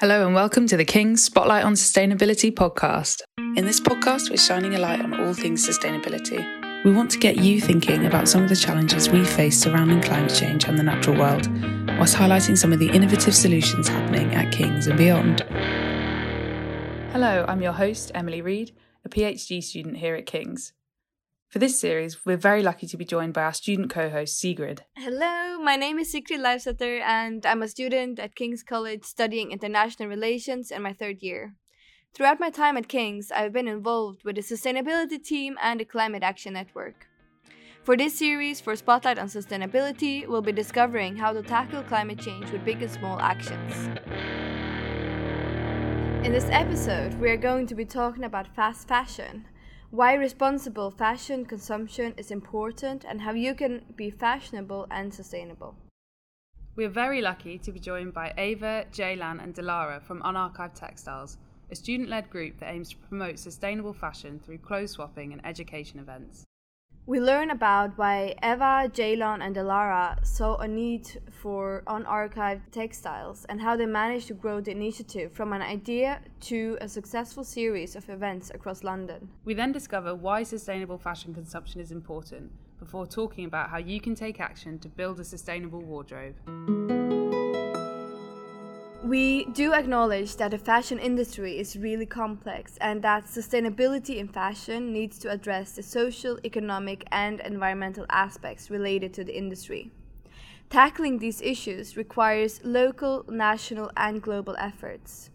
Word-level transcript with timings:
Hello 0.00 0.26
and 0.26 0.34
welcome 0.34 0.66
to 0.66 0.76
the 0.76 0.84
King's 0.84 1.24
Spotlight 1.24 1.64
on 1.64 1.72
Sustainability 1.72 2.52
podcast. 2.52 3.22
In 3.56 3.64
this 3.64 3.80
podcast, 3.80 4.28
we're 4.28 4.36
shining 4.36 4.74
a 4.74 4.78
light 4.78 5.00
on 5.00 5.18
all 5.18 5.32
things 5.32 5.66
sustainability. 5.66 6.84
We 6.84 6.92
want 6.92 7.10
to 7.12 7.18
get 7.18 7.38
you 7.38 7.62
thinking 7.62 8.04
about 8.04 8.28
some 8.28 8.42
of 8.42 8.50
the 8.50 8.56
challenges 8.56 9.08
we 9.08 9.24
face 9.24 9.58
surrounding 9.58 10.02
climate 10.02 10.34
change 10.34 10.64
and 10.64 10.78
the 10.78 10.82
natural 10.82 11.16
world, 11.16 11.48
whilst 11.96 12.14
highlighting 12.14 12.58
some 12.58 12.74
of 12.74 12.78
the 12.78 12.90
innovative 12.90 13.34
solutions 13.34 13.88
happening 13.88 14.34
at 14.34 14.52
King's 14.52 14.86
and 14.86 14.98
beyond. 14.98 15.40
Hello, 17.12 17.46
I'm 17.48 17.62
your 17.62 17.72
host, 17.72 18.12
Emily 18.14 18.42
Reed, 18.42 18.72
a 19.02 19.08
PhD 19.08 19.64
student 19.64 19.96
here 19.96 20.14
at 20.14 20.26
King's. 20.26 20.74
For 21.48 21.60
this 21.60 21.78
series, 21.78 22.26
we're 22.26 22.36
very 22.36 22.60
lucky 22.60 22.88
to 22.88 22.96
be 22.96 23.04
joined 23.04 23.32
by 23.32 23.44
our 23.44 23.52
student 23.52 23.88
co 23.88 24.10
host, 24.10 24.36
Sigrid. 24.36 24.82
Hello, 24.96 25.58
my 25.62 25.76
name 25.76 25.96
is 26.00 26.10
Sigrid 26.10 26.40
Leifsetter, 26.40 27.00
and 27.00 27.46
I'm 27.46 27.62
a 27.62 27.68
student 27.68 28.18
at 28.18 28.34
King's 28.34 28.64
College 28.64 29.04
studying 29.04 29.52
international 29.52 30.08
relations 30.08 30.72
in 30.72 30.82
my 30.82 30.92
third 30.92 31.22
year. 31.22 31.54
Throughout 32.12 32.40
my 32.40 32.50
time 32.50 32.76
at 32.76 32.88
King's, 32.88 33.30
I've 33.30 33.52
been 33.52 33.68
involved 33.68 34.24
with 34.24 34.34
the 34.34 34.42
sustainability 34.42 35.22
team 35.22 35.56
and 35.62 35.78
the 35.78 35.84
Climate 35.84 36.24
Action 36.24 36.54
Network. 36.54 37.06
For 37.84 37.96
this 37.96 38.18
series, 38.18 38.60
for 38.60 38.74
Spotlight 38.74 39.16
on 39.16 39.28
Sustainability, 39.28 40.26
we'll 40.26 40.42
be 40.42 40.50
discovering 40.50 41.14
how 41.14 41.32
to 41.32 41.42
tackle 41.42 41.84
climate 41.84 42.18
change 42.18 42.50
with 42.50 42.64
big 42.64 42.82
and 42.82 42.90
small 42.90 43.20
actions. 43.20 43.86
In 46.26 46.32
this 46.32 46.48
episode, 46.50 47.14
we 47.20 47.30
are 47.30 47.36
going 47.36 47.68
to 47.68 47.76
be 47.76 47.84
talking 47.84 48.24
about 48.24 48.52
fast 48.56 48.88
fashion 48.88 49.46
why 49.90 50.14
responsible 50.14 50.90
fashion 50.90 51.44
consumption 51.44 52.12
is 52.16 52.30
important 52.30 53.04
and 53.08 53.20
how 53.20 53.32
you 53.32 53.54
can 53.54 53.84
be 53.94 54.10
fashionable 54.10 54.86
and 54.90 55.14
sustainable. 55.14 55.76
We 56.74 56.84
are 56.84 56.90
very 56.90 57.22
lucky 57.22 57.58
to 57.58 57.72
be 57.72 57.80
joined 57.80 58.12
by 58.12 58.34
Eva, 58.36 58.86
Ceylon, 58.90 59.40
and 59.40 59.54
Dilara 59.54 60.02
from 60.02 60.20
Unarchived 60.22 60.74
Textiles, 60.74 61.38
a 61.70 61.76
student 61.76 62.08
led 62.08 62.28
group 62.28 62.58
that 62.58 62.72
aims 62.72 62.90
to 62.90 62.96
promote 62.96 63.38
sustainable 63.38 63.94
fashion 63.94 64.38
through 64.38 64.58
clothes 64.58 64.92
swapping 64.92 65.32
and 65.32 65.44
education 65.46 65.98
events. 65.98 66.44
We 67.08 67.20
learn 67.20 67.50
about 67.50 67.96
why 67.96 68.34
Eva, 68.42 68.90
Ceylon, 68.92 69.40
and 69.40 69.54
Dilara 69.54 70.26
saw 70.26 70.56
a 70.56 70.66
need 70.66 71.22
for 71.30 71.84
unarchived 71.86 72.72
textiles 72.72 73.46
and 73.48 73.60
how 73.60 73.76
they 73.76 73.86
managed 73.86 74.26
to 74.26 74.34
grow 74.34 74.60
the 74.60 74.72
initiative 74.72 75.30
from 75.30 75.52
an 75.52 75.62
idea 75.62 76.20
to 76.40 76.76
a 76.80 76.88
successful 76.88 77.44
series 77.44 77.94
of 77.94 78.10
events 78.10 78.50
across 78.52 78.82
London. 78.82 79.28
We 79.44 79.54
then 79.54 79.70
discover 79.70 80.16
why 80.16 80.42
sustainable 80.42 80.98
fashion 80.98 81.32
consumption 81.32 81.80
is 81.80 81.92
important 81.92 82.50
before 82.80 83.06
talking 83.06 83.44
about 83.44 83.70
how 83.70 83.78
you 83.78 84.00
can 84.00 84.16
take 84.16 84.40
action 84.40 84.80
to 84.80 84.88
build 84.88 85.20
a 85.20 85.24
sustainable 85.24 85.82
wardrobe. 85.82 86.34
We 89.06 89.44
do 89.44 89.72
acknowledge 89.72 90.34
that 90.34 90.50
the 90.50 90.58
fashion 90.58 90.98
industry 90.98 91.60
is 91.60 91.76
really 91.76 92.06
complex 92.06 92.76
and 92.80 93.02
that 93.02 93.26
sustainability 93.26 94.16
in 94.16 94.26
fashion 94.26 94.92
needs 94.92 95.16
to 95.20 95.30
address 95.30 95.70
the 95.70 95.84
social, 95.84 96.40
economic, 96.44 97.04
and 97.12 97.38
environmental 97.38 98.04
aspects 98.10 98.68
related 98.68 99.14
to 99.14 99.22
the 99.22 99.38
industry. 99.38 99.92
Tackling 100.70 101.20
these 101.20 101.40
issues 101.40 101.96
requires 101.96 102.60
local, 102.64 103.24
national, 103.28 103.92
and 103.96 104.20
global 104.20 104.56
efforts. 104.58 105.30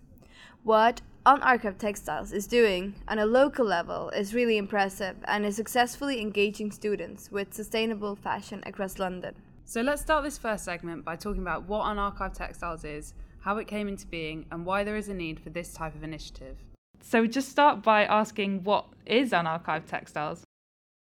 What 0.64 1.00
Unarchived 1.26 1.78
Textiles 1.78 2.34
is 2.34 2.48
doing 2.48 2.96
on 3.08 3.20
a 3.20 3.26
local 3.26 3.66
level 3.66 4.10
is 4.10 4.34
really 4.34 4.58
impressive 4.58 5.16
and 5.24 5.46
is 5.46 5.56
successfully 5.56 6.20
engaging 6.20 6.72
students 6.72 7.32
with 7.32 7.54
sustainable 7.54 8.18
fashion 8.18 8.64
across 8.66 9.00
London. 9.00 9.34
So 9.64 9.80
let's 9.80 10.02
start 10.02 10.26
this 10.26 10.38
first 10.38 10.66
segment 10.66 11.06
by 11.06 11.16
talking 11.16 11.42
about 11.42 11.70
what 11.70 11.86
Unarchived 11.86 12.34
Textiles 12.34 12.84
is 12.84 13.14
how 13.42 13.58
it 13.58 13.68
came 13.68 13.88
into 13.88 14.08
being, 14.08 14.46
and 14.52 14.66
why 14.66 14.84
there 14.84 14.96
is 14.96 15.10
a 15.10 15.14
need 15.14 15.40
for 15.40 15.50
this 15.50 15.74
type 15.74 15.96
of 15.96 16.04
initiative. 16.04 16.58
So, 17.02 17.26
just 17.26 17.50
start 17.50 17.82
by 17.82 18.06
asking 18.06 18.64
what 18.64 18.86
is 19.06 19.32
unarchived 19.32 19.88
textiles? 19.88 20.44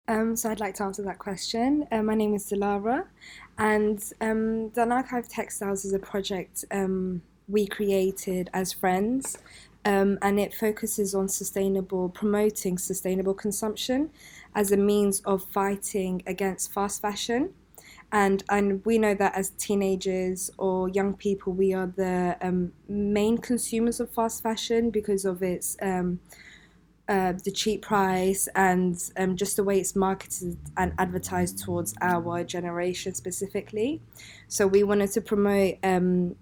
Um, 0.08 0.36
so, 0.36 0.52
I'd 0.52 0.60
like 0.60 0.76
to 0.76 0.84
answer 0.84 1.02
that 1.04 1.20
question. 1.20 1.88
Uh, 1.92 2.04
my 2.04 2.14
name 2.14 2.36
is 2.36 2.50
Dilara, 2.50 3.06
and 3.58 4.04
um, 4.22 4.70
the 4.72 4.82
Unarchived 4.82 5.30
Textiles 5.30 5.86
is 5.86 5.94
a 5.94 6.00
project 6.00 6.66
um, 6.72 7.22
we 7.48 7.66
created 7.66 8.50
as 8.54 8.72
friends. 8.74 9.38
Um, 9.88 10.18
and 10.24 10.40
it 10.40 10.52
focuses 10.52 11.14
on 11.14 11.30
sustainable, 11.30 12.10
promoting 12.10 12.80
sustainable 12.80 13.36
consumption 13.36 14.10
as 14.56 14.72
a 14.72 14.78
means 14.78 15.20
of 15.22 15.44
fighting 15.44 16.24
against 16.26 16.74
fast 16.74 17.04
fashion 17.04 17.54
and 18.12 18.44
and 18.50 18.86
we 18.86 18.98
know 18.98 19.14
that 19.14 19.36
as 19.36 19.50
teenagers 19.52 20.52
or 20.58 20.90
young 20.90 21.14
people 21.14 21.54
we 21.54 21.74
are 21.74 21.88
the 21.88 22.38
um, 22.42 22.72
main 22.88 23.38
consumers 23.38 24.00
of 24.00 24.10
fast 24.12 24.44
fashion 24.44 24.90
because 24.90 25.26
of 25.26 25.42
its 25.42 25.76
um, 25.82 26.20
uh, 27.08 27.34
the 27.44 27.52
cheap 27.52 27.84
price 27.84 28.48
and 28.56 29.12
um, 29.18 29.36
just 29.36 29.58
the 29.58 29.64
way 29.64 29.80
it's 29.80 29.96
marketed 29.96 30.58
and 30.78 30.92
advertised 30.98 31.60
towards 31.60 31.94
our 32.02 32.44
generation 32.44 33.14
specifically. 33.14 34.02
So 34.48 34.66
we 34.66 34.82
wanted 34.82 35.12
to 35.12 35.22
promote 35.22 35.76
um, 35.84 36.36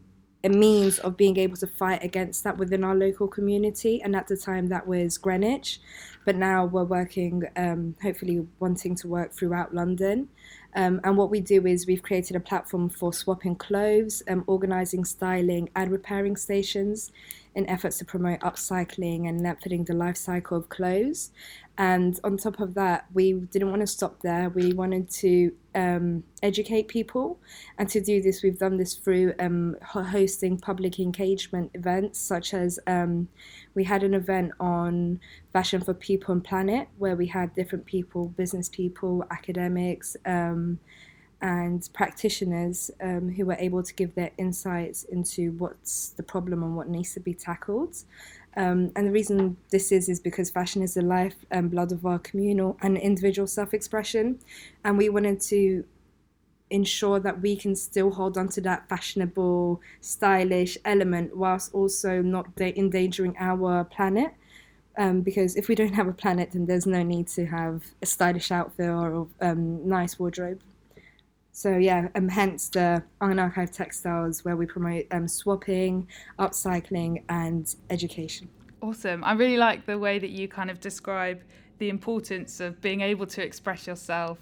a 0.44 0.50
means 0.50 1.00
of 1.00 1.18
being 1.18 1.38
able 1.38 1.57
to 1.57 1.68
fight 1.68 2.03
against 2.03 2.44
that 2.44 2.57
within 2.57 2.84
our 2.84 2.96
local 2.96 3.28
community. 3.28 4.02
And 4.02 4.16
at 4.16 4.28
the 4.28 4.38
time, 4.38 4.68
that 4.68 4.88
was 4.88 5.18
Greenwich. 5.18 5.79
But 6.25 6.35
now 6.38 6.66
we're 6.66 6.84
working, 6.84 7.44
um, 7.57 7.96
hopefully, 8.02 8.47
wanting 8.59 8.96
to 8.96 9.07
work 9.07 9.34
throughout 9.34 9.73
London. 9.73 10.29
Um, 10.75 11.00
and 11.03 11.17
what 11.17 11.29
we 11.29 11.39
do 11.39 11.66
is 11.67 11.85
we've 11.85 12.01
created 12.01 12.35
a 12.35 12.39
platform 12.39 12.89
for 12.89 13.13
swapping 13.13 13.56
clothes, 13.56 14.23
um, 14.28 14.44
organising 14.47 15.06
styling 15.06 15.69
and 15.75 15.91
repairing 15.91 16.35
stations 16.35 17.11
in 17.56 17.69
efforts 17.69 17.97
to 18.00 18.06
promote 18.06 18.40
upcycling 18.40 19.28
and 19.30 19.41
lengthening 19.41 19.84
the 19.84 19.94
life 19.94 20.18
cycle 20.18 20.58
of 20.58 20.69
clothes. 20.69 21.31
And 21.78 22.19
on 22.24 22.38
top 22.38 22.59
of 22.59 22.75
that, 22.75 23.06
we 23.14 23.34
didn't 23.34 23.69
want 23.69 23.81
to 23.81 23.88
stop 23.88 24.22
there. 24.22 24.50
We 24.50 24.74
wanted 24.74 25.09
to 25.09 25.53
um, 25.74 26.24
educate 26.44 26.88
people. 26.88 27.40
And 27.80 27.90
to 27.90 28.00
do 28.00 28.22
this, 28.22 28.44
we've 28.44 28.59
done 28.59 28.78
this 28.78 28.94
through 28.94 29.34
um, 29.40 29.75
hosting 29.81 30.59
public 30.59 31.00
engagement 31.00 31.72
events, 31.74 32.19
such 32.19 32.53
as 32.53 32.80
um, 32.86 33.28
we 33.74 33.84
had 33.84 34.03
an 34.03 34.14
event 34.14 34.52
on 34.59 35.20
fashion 35.52 35.81
for 35.81 35.96
people 35.96 36.34
and 36.34 36.44
planet, 36.44 36.90
where 37.00 37.16
we 37.16 37.28
had 37.28 37.56
different 37.56 37.85
people, 37.85 38.28
business 38.30 38.70
people, 38.70 39.25
academics, 39.31 40.16
um, 40.25 40.80
and 41.44 41.90
practitioners 41.94 42.90
um, 43.02 43.30
who 43.30 43.46
were 43.46 43.58
able 43.59 43.84
to 43.84 43.94
give 43.94 44.16
their 44.16 44.31
insights 44.38 45.04
into 45.04 45.52
what's 45.59 46.09
the 46.12 46.24
problem 46.24 46.64
and 46.64 46.76
what 46.78 46.88
needs 46.88 47.14
to 47.14 47.20
be 47.20 47.34
tackled. 47.34 47.98
Um, 48.56 48.92
and 48.96 49.08
the 49.08 49.12
reason 49.12 49.58
this 49.70 49.92
is 49.92 50.08
is 50.08 50.20
because 50.20 50.50
fashion 50.50 50.82
is 50.82 50.94
the 50.94 51.02
life 51.02 51.36
and 51.52 51.70
blood 51.70 51.92
of 51.92 52.06
our 52.06 52.20
communal 52.20 52.78
and 52.82 52.98
individual 52.98 53.48
self-expression, 53.48 54.40
and 54.84 54.98
we 54.98 55.09
wanted 55.09 55.42
to 55.42 55.84
ensure 56.70 57.20
that 57.20 57.42
we 57.42 57.56
can 57.56 57.76
still 57.76 58.12
hold 58.12 58.38
on 58.38 58.48
to 58.50 58.62
that 58.62 58.88
fashionable, 58.88 59.82
stylish 60.02 60.78
element 60.86 61.36
whilst 61.36 61.74
also 61.74 62.22
not 62.22 62.56
de- 62.56 62.78
endangering 62.80 63.36
our 63.38 63.84
planet. 63.84 64.32
Um, 64.98 65.22
because 65.22 65.56
if 65.56 65.68
we 65.68 65.76
don't 65.76 65.94
have 65.94 66.08
a 66.08 66.14
planet, 66.14 66.52
then 66.52 66.68
there's 66.68 66.86
no 66.86 67.03
need 67.03 67.28
to 67.30 67.46
have 67.48 67.84
a 68.02 68.06
stylish 68.06 68.52
outfit 68.52 68.88
or 68.88 69.28
um, 69.42 69.88
nice 69.88 70.20
wardrobe. 70.20 70.62
So 71.56 71.78
yeah, 71.78 72.09
um, 72.16 72.28
hence 72.28 72.68
the 72.69 73.03
unarchived 73.22 73.74
textiles 73.74 74.44
where 74.44 74.58
we 74.58 74.66
promote 74.66 75.06
um, 75.12 75.28
swapping, 75.28 76.08
upcycling, 76.40 77.24
and 77.30 77.74
education. 77.91 78.50
Awesome. 78.81 79.24
I 79.24 79.34
really 79.34 79.58
like 79.58 79.86
the 79.86 80.00
way 80.00 80.18
that 80.18 80.31
you 80.31 80.47
kind 80.47 80.72
of 80.72 80.80
describe 80.80 81.44
the 81.78 81.90
importance 81.90 82.59
of 82.59 82.81
being 82.81 83.02
able 83.02 83.28
to 83.28 83.44
express 83.44 83.86
yourself, 83.86 84.40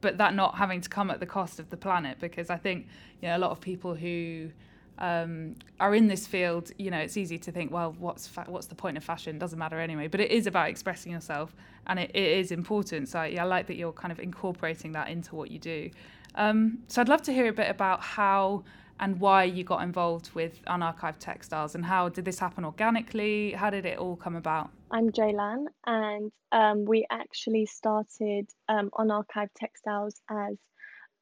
but 0.00 0.16
that 0.16 0.34
not 0.34 0.56
having 0.56 0.80
to 0.80 0.88
come 0.88 1.10
at 1.10 1.20
the 1.20 1.26
cost 1.26 1.60
of 1.60 1.68
the 1.68 1.76
planet. 1.76 2.16
Because 2.18 2.48
I 2.48 2.56
think 2.56 2.86
you 3.20 3.28
know 3.28 3.36
a 3.36 3.38
lot 3.38 3.50
of 3.50 3.60
people 3.60 3.94
who 3.94 4.50
um, 4.98 5.56
are 5.80 5.94
in 5.94 6.06
this 6.06 6.26
field, 6.26 6.70
you 6.78 6.90
know, 6.90 6.98
it's 6.98 7.16
easy 7.16 7.38
to 7.38 7.52
think, 7.52 7.72
well, 7.72 7.94
what's 7.98 8.26
fa- 8.26 8.46
what's 8.46 8.66
the 8.66 8.74
point 8.74 8.96
of 8.96 9.04
fashion? 9.04 9.38
Doesn't 9.38 9.58
matter 9.58 9.80
anyway. 9.80 10.08
But 10.08 10.20
it 10.20 10.30
is 10.30 10.46
about 10.46 10.68
expressing 10.68 11.12
yourself, 11.12 11.54
and 11.86 11.98
it, 11.98 12.10
it 12.14 12.38
is 12.38 12.52
important. 12.52 13.08
So 13.08 13.22
yeah, 13.22 13.42
I 13.42 13.46
like 13.46 13.66
that 13.66 13.76
you're 13.76 13.92
kind 13.92 14.12
of 14.12 14.20
incorporating 14.20 14.92
that 14.92 15.08
into 15.08 15.34
what 15.34 15.50
you 15.50 15.58
do. 15.58 15.90
Um, 16.36 16.78
so 16.88 17.00
I'd 17.00 17.08
love 17.08 17.22
to 17.22 17.32
hear 17.32 17.48
a 17.48 17.52
bit 17.52 17.70
about 17.70 18.00
how 18.00 18.64
and 19.00 19.18
why 19.18 19.44
you 19.44 19.64
got 19.64 19.82
involved 19.82 20.30
with 20.34 20.64
unarchived 20.66 21.18
textiles 21.18 21.74
and 21.74 21.84
how 21.84 22.08
did 22.08 22.24
this 22.24 22.38
happen 22.38 22.64
organically? 22.64 23.52
How 23.52 23.70
did 23.70 23.86
it 23.86 23.98
all 23.98 24.16
come 24.16 24.36
about? 24.36 24.70
I'm 24.90 25.12
Ceylon, 25.12 25.66
and 25.86 26.30
um, 26.52 26.84
we 26.84 27.04
actually 27.10 27.66
started 27.66 28.48
um, 28.68 28.90
unarchived 28.94 29.50
textiles 29.56 30.14
as 30.30 30.56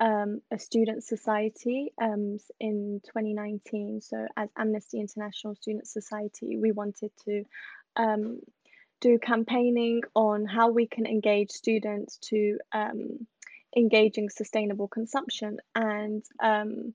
um, 0.02 0.40
a 0.50 0.58
student 0.58 1.04
society 1.04 1.92
um, 2.02 2.38
in 2.58 3.00
2019. 3.04 4.00
So, 4.00 4.26
as 4.36 4.50
Amnesty 4.58 4.98
International 4.98 5.54
Student 5.54 5.86
Society, 5.86 6.58
we 6.58 6.72
wanted 6.72 7.12
to 7.24 7.44
um, 7.94 8.40
do 9.00 9.18
campaigning 9.20 10.02
on 10.14 10.44
how 10.44 10.70
we 10.70 10.88
can 10.88 11.06
engage 11.06 11.52
students 11.52 12.16
to 12.30 12.58
um, 12.72 13.26
engaging 13.76 14.28
sustainable 14.28 14.88
consumption. 14.88 15.58
And 15.76 16.24
um, 16.42 16.94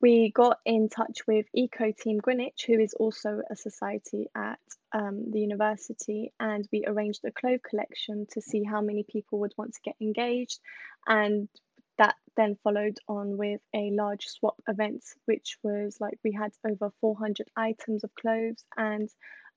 we 0.00 0.32
got 0.34 0.60
in 0.64 0.88
touch 0.88 1.26
with 1.26 1.44
Eco 1.54 1.92
Team 1.92 2.18
Greenwich, 2.18 2.64
who 2.66 2.80
is 2.80 2.94
also 2.94 3.42
a 3.50 3.56
society 3.56 4.28
at 4.34 4.58
um, 4.94 5.30
the 5.30 5.40
university, 5.40 6.32
and 6.40 6.66
we 6.72 6.84
arranged 6.86 7.20
a 7.26 7.30
clove 7.30 7.60
collection 7.62 8.26
to 8.32 8.40
see 8.40 8.64
how 8.64 8.80
many 8.80 9.04
people 9.06 9.40
would 9.40 9.52
want 9.58 9.74
to 9.74 9.80
get 9.84 9.96
engaged. 10.00 10.58
And 11.06 11.50
that 12.00 12.16
then 12.34 12.56
followed 12.64 12.96
on 13.08 13.36
with 13.36 13.60
a 13.74 13.90
large 13.92 14.26
swap 14.26 14.56
event, 14.66 15.04
which 15.26 15.58
was 15.62 15.98
like 16.00 16.18
we 16.24 16.32
had 16.32 16.50
over 16.66 16.90
400 17.02 17.46
items 17.56 18.04
of 18.04 18.10
cloves 18.14 18.64
and 18.74 19.10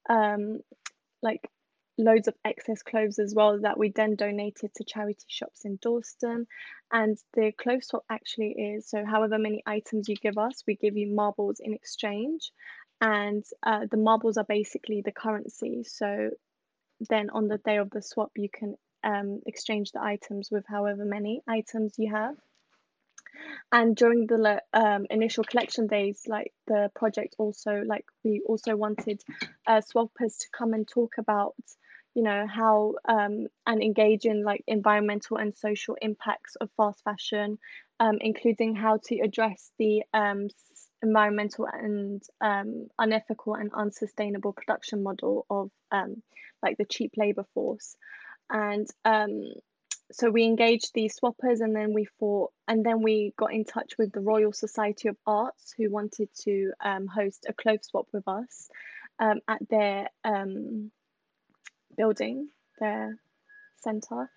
um, 0.09 0.59
like 1.21 1.49
loads 1.97 2.27
of 2.27 2.35
excess 2.43 2.81
cloves 2.83 3.17
as 3.17 3.33
well 3.33 3.57
that 3.61 3.79
we 3.79 3.93
then 3.95 4.15
donated 4.17 4.71
to 4.75 4.83
charity 4.83 5.25
shops 5.27 5.61
in 5.63 5.79
Dalston. 5.81 6.45
And 6.91 7.17
the 7.33 7.53
clove 7.57 7.81
swap 7.81 8.03
actually 8.09 8.51
is 8.51 8.89
so, 8.89 9.05
however 9.05 9.37
many 9.37 9.63
items 9.65 10.09
you 10.09 10.17
give 10.17 10.37
us, 10.37 10.63
we 10.67 10.75
give 10.75 10.97
you 10.97 11.15
marbles 11.15 11.61
in 11.61 11.73
exchange. 11.73 12.51
And 12.99 13.45
uh, 13.65 13.85
the 13.89 13.97
marbles 13.97 14.35
are 14.35 14.45
basically 14.47 15.01
the 15.01 15.13
currency. 15.13 15.85
So 15.85 16.31
then 17.09 17.29
on 17.29 17.47
the 17.47 17.59
day 17.59 17.77
of 17.77 17.89
the 17.89 18.01
swap, 18.01 18.31
you 18.35 18.49
can 18.53 18.75
um, 19.03 19.41
exchange 19.45 19.91
the 19.91 20.01
items 20.01 20.49
with 20.51 20.65
however 20.67 21.05
many 21.05 21.41
items 21.47 21.95
you 21.97 22.13
have. 22.13 22.35
And 23.71 23.95
during 23.95 24.27
the 24.27 24.61
um, 24.73 25.07
initial 25.09 25.43
collection 25.43 25.87
days, 25.87 26.21
like 26.27 26.53
the 26.67 26.91
project 26.95 27.35
also, 27.39 27.81
like 27.85 28.05
we 28.23 28.41
also 28.45 28.75
wanted 28.75 29.21
uh, 29.65 29.81
swappers 29.81 30.37
to 30.39 30.47
come 30.55 30.73
and 30.73 30.87
talk 30.87 31.13
about 31.17 31.55
you 32.15 32.21
know 32.21 32.45
how 32.47 32.93
um, 33.07 33.47
and 33.65 33.81
engage 33.81 34.25
in 34.25 34.43
like 34.43 34.63
environmental 34.67 35.37
and 35.37 35.57
social 35.57 35.97
impacts 36.01 36.55
of 36.57 36.69
fast 36.77 37.03
fashion 37.03 37.57
um, 37.99 38.17
including 38.21 38.75
how 38.75 38.99
to 39.05 39.19
address 39.19 39.71
the 39.79 40.03
um, 40.13 40.47
environmental 41.01 41.67
and 41.71 42.21
um, 42.41 42.87
unethical 42.99 43.55
and 43.55 43.71
unsustainable 43.73 44.53
production 44.53 45.03
model 45.03 45.45
of 45.49 45.69
um, 45.91 46.21
like 46.61 46.77
the 46.77 46.85
cheap 46.85 47.11
labor 47.17 47.45
force 47.53 47.95
and 48.49 48.87
um, 49.05 49.53
so 50.11 50.29
we 50.29 50.43
engaged 50.43 50.91
these 50.93 51.19
swappers 51.19 51.61
and 51.61 51.75
then 51.75 51.93
we 51.93 52.07
thought 52.19 52.51
and 52.67 52.85
then 52.85 53.01
we 53.01 53.33
got 53.37 53.53
in 53.53 53.65
touch 53.65 53.93
with 53.97 54.11
the 54.11 54.19
royal 54.19 54.53
society 54.53 55.07
of 55.07 55.17
arts 55.25 55.73
who 55.77 55.89
wanted 55.89 56.29
to 56.41 56.71
um, 56.83 57.07
host 57.07 57.45
a 57.49 57.53
clove 57.53 57.83
swap 57.83 58.07
with 58.13 58.27
us 58.27 58.69
um, 59.19 59.39
at 59.47 59.67
their 59.69 60.07
um, 60.23 60.91
building, 61.97 62.49
their 62.79 63.17
centre. 63.81 64.29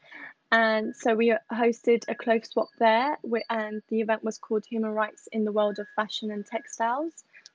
And 0.53 0.95
so 0.95 1.15
we 1.15 1.35
hosted 1.53 2.05
a 2.09 2.15
clove 2.15 2.47
swap 2.47 2.69
there, 2.79 3.19
and 3.51 3.83
the 3.89 4.01
event 4.01 4.23
was 4.23 4.39
called 4.39 4.65
Human 4.65 4.91
Rights 4.91 5.29
in 5.33 5.45
the 5.45 5.53
World 5.53 5.79
of 5.79 5.87
Fashion 5.97 6.31
and 6.31 6.47
Textiles. 6.47 7.13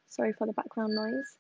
Sorry 0.10 0.34
for 0.34 0.46
the 0.46 0.54
background 0.54 0.94
noise. 0.94 1.38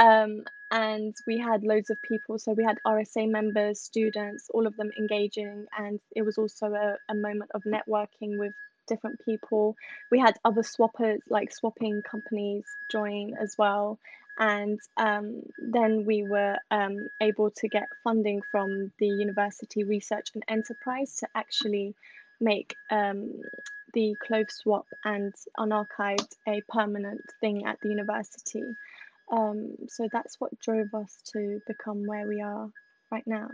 Um, 0.00 0.44
and 0.72 1.14
we 1.26 1.38
had 1.38 1.64
loads 1.64 1.90
of 1.90 2.02
people. 2.02 2.38
So 2.38 2.52
we 2.54 2.64
had 2.64 2.78
RSA 2.86 3.28
members, 3.30 3.80
students, 3.80 4.50
all 4.54 4.66
of 4.66 4.76
them 4.76 4.90
engaging. 4.98 5.66
And 5.78 6.00
it 6.16 6.22
was 6.22 6.38
also 6.38 6.66
a, 6.74 6.96
a 7.10 7.14
moment 7.14 7.52
of 7.54 7.64
networking 7.64 8.38
with 8.38 8.54
different 8.88 9.24
people. 9.24 9.76
We 10.10 10.20
had 10.20 10.36
other 10.44 10.62
swappers, 10.62 11.20
like 11.28 11.52
swapping 11.52 12.02
companies, 12.02 12.64
join 12.90 13.34
as 13.40 13.56
well 13.58 13.98
and 14.40 14.80
um, 14.96 15.42
then 15.58 16.06
we 16.06 16.24
were 16.24 16.56
um, 16.70 17.08
able 17.20 17.50
to 17.50 17.68
get 17.68 17.88
funding 18.02 18.42
from 18.50 18.92
the 18.98 19.08
university 19.08 19.84
research 19.84 20.30
and 20.34 20.44
enterprise 20.48 21.16
to 21.16 21.28
actually 21.34 21.94
make 22.40 22.74
um, 22.90 23.42
the 23.92 24.16
clove 24.26 24.50
swap 24.50 24.86
and 25.04 25.34
unarchived 25.58 26.32
a 26.48 26.62
permanent 26.70 27.22
thing 27.40 27.66
at 27.66 27.78
the 27.82 27.90
university. 27.90 28.64
Um, 29.30 29.76
so 29.88 30.08
that's 30.12 30.40
what 30.40 30.58
drove 30.60 30.92
us 30.94 31.16
to 31.32 31.60
become 31.66 32.06
where 32.06 32.26
we 32.26 32.40
are 32.40 32.68
right 33.12 33.24
now. 33.26 33.48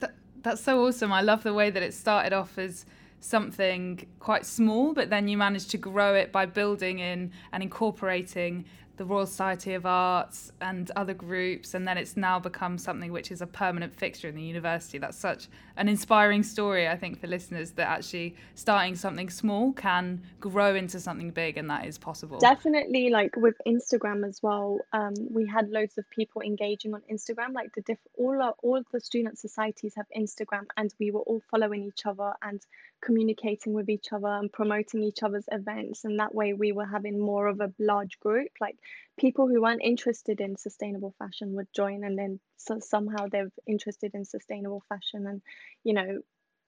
That, 0.00 0.14
that's 0.42 0.60
so 0.60 0.84
awesome. 0.86 1.12
I 1.12 1.22
love 1.22 1.42
the 1.42 1.54
way 1.54 1.70
that 1.70 1.82
it 1.82 1.94
started 1.94 2.32
off 2.32 2.58
as 2.58 2.86
something 3.20 4.06
quite 4.20 4.44
small, 4.44 4.92
but 4.92 5.10
then 5.10 5.28
you 5.28 5.36
managed 5.36 5.70
to 5.70 5.78
grow 5.78 6.14
it 6.14 6.32
by 6.32 6.46
building 6.46 6.98
in 6.98 7.32
and 7.52 7.62
incorporating 7.62 8.64
the 8.96 9.04
Royal 9.04 9.26
Society 9.26 9.74
of 9.74 9.84
Arts 9.84 10.52
and 10.60 10.90
other 10.96 11.14
groups, 11.14 11.74
and 11.74 11.86
then 11.86 11.98
it's 11.98 12.16
now 12.16 12.38
become 12.38 12.78
something 12.78 13.12
which 13.12 13.30
is 13.30 13.42
a 13.42 13.46
permanent 13.46 13.94
fixture 13.94 14.28
in 14.28 14.34
the 14.34 14.42
university. 14.42 14.98
That's 14.98 15.18
such 15.18 15.48
an 15.76 15.88
inspiring 15.88 16.42
story, 16.42 16.88
I 16.88 16.96
think, 16.96 17.20
for 17.20 17.26
listeners 17.26 17.72
that 17.72 17.88
actually 17.88 18.34
starting 18.54 18.96
something 18.96 19.28
small 19.28 19.72
can 19.72 20.22
grow 20.40 20.74
into 20.74 20.98
something 20.98 21.30
big, 21.30 21.58
and 21.58 21.68
that 21.70 21.86
is 21.86 21.98
possible. 21.98 22.38
Definitely, 22.38 23.10
like 23.10 23.36
with 23.36 23.56
Instagram 23.66 24.26
as 24.26 24.42
well, 24.42 24.78
um, 24.92 25.14
we 25.30 25.46
had 25.46 25.68
loads 25.70 25.98
of 25.98 26.08
people 26.10 26.42
engaging 26.42 26.94
on 26.94 27.02
Instagram. 27.12 27.52
Like 27.52 27.74
the 27.74 27.82
diff- 27.82 27.98
all 28.16 28.40
our, 28.42 28.54
all 28.62 28.82
the 28.92 29.00
student 29.00 29.38
societies 29.38 29.94
have 29.96 30.06
Instagram, 30.16 30.64
and 30.76 30.92
we 30.98 31.10
were 31.10 31.20
all 31.20 31.42
following 31.50 31.84
each 31.84 32.06
other 32.06 32.32
and 32.42 32.60
communicating 33.02 33.72
with 33.72 33.88
each 33.88 34.12
other 34.12 34.28
and 34.28 34.52
promoting 34.52 35.02
each 35.02 35.22
other's 35.22 35.44
events 35.52 36.04
and 36.04 36.18
that 36.18 36.34
way 36.34 36.52
we 36.52 36.72
were 36.72 36.86
having 36.86 37.20
more 37.20 37.46
of 37.46 37.60
a 37.60 37.72
large 37.78 38.18
group 38.20 38.48
like 38.60 38.76
people 39.18 39.46
who 39.46 39.62
weren't 39.62 39.82
interested 39.82 40.40
in 40.40 40.56
sustainable 40.56 41.14
fashion 41.18 41.54
would 41.54 41.68
join 41.74 42.04
and 42.04 42.18
then 42.18 42.40
so 42.56 42.78
somehow 42.80 43.26
they're 43.30 43.52
interested 43.66 44.12
in 44.14 44.24
sustainable 44.24 44.82
fashion 44.88 45.26
and 45.26 45.42
you 45.84 45.92
know 45.92 46.20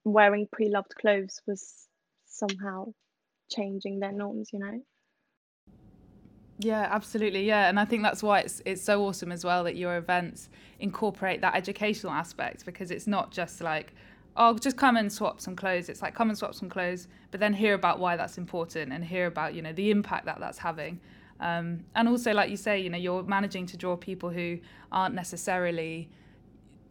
wearing 0.03 0.47
pre-loved 0.51 0.93
clothes 0.95 1.41
was 1.47 1.87
somehow 2.25 2.85
changing 3.49 3.99
their 3.99 4.13
norms 4.13 4.49
you 4.53 4.59
know 4.59 4.79
yeah, 6.61 6.89
absolutely. 6.91 7.45
Yeah, 7.45 7.69
and 7.69 7.79
I 7.79 7.85
think 7.85 8.03
that's 8.03 8.21
why 8.21 8.41
it's 8.41 8.61
it's 8.65 8.81
so 8.81 9.01
awesome 9.05 9.31
as 9.31 9.45
well 9.45 9.63
that 9.63 9.77
your 9.77 9.95
events 9.95 10.49
incorporate 10.81 11.39
that 11.39 11.55
educational 11.55 12.11
aspect 12.11 12.65
because 12.65 12.91
it's 12.91 13.07
not 13.07 13.31
just 13.31 13.61
like 13.61 13.93
oh, 14.35 14.57
just 14.57 14.77
come 14.77 14.97
and 14.97 15.11
swap 15.11 15.41
some 15.41 15.55
clothes. 15.55 15.89
It's 15.89 16.01
like 16.01 16.15
come 16.15 16.29
and 16.29 16.37
swap 16.37 16.55
some 16.55 16.69
clothes, 16.69 17.07
but 17.31 17.39
then 17.39 17.53
hear 17.53 17.73
about 17.73 17.99
why 17.99 18.15
that's 18.15 18.37
important 18.37 18.93
and 18.93 19.03
hear 19.03 19.25
about 19.25 19.53
you 19.53 19.61
know 19.61 19.73
the 19.73 19.91
impact 19.91 20.25
that 20.25 20.39
that's 20.39 20.57
having. 20.57 20.99
Um, 21.39 21.85
and 21.95 22.07
also, 22.07 22.33
like 22.33 22.49
you 22.49 22.57
say, 22.57 22.79
you 22.79 22.89
know, 22.89 22.97
you're 22.97 23.23
managing 23.23 23.65
to 23.67 23.77
draw 23.77 23.95
people 23.95 24.29
who 24.29 24.59
aren't 24.91 25.15
necessarily 25.15 26.09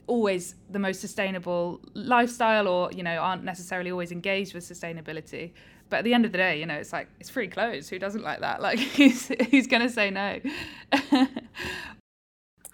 always 0.06 0.54
the 0.70 0.78
most 0.78 1.00
sustainable 1.00 1.80
lifestyle 1.94 2.66
or 2.66 2.90
you 2.92 3.02
know 3.02 3.16
aren't 3.18 3.44
necessarily 3.44 3.90
always 3.90 4.10
engaged 4.10 4.54
with 4.54 4.64
sustainability 4.64 5.52
but 5.90 5.98
at 5.98 6.04
the 6.04 6.14
end 6.14 6.24
of 6.24 6.32
the 6.32 6.38
day 6.38 6.58
you 6.58 6.64
know 6.64 6.74
it's 6.74 6.94
like 6.94 7.08
it's 7.20 7.28
free 7.28 7.46
clothes 7.46 7.90
who 7.90 7.98
doesn't 7.98 8.22
like 8.22 8.40
that 8.40 8.62
like 8.62 8.78
who's 8.96 9.28
who's 9.50 9.66
going 9.66 9.82
to 9.82 9.90
say 9.90 10.10
no 10.10 10.40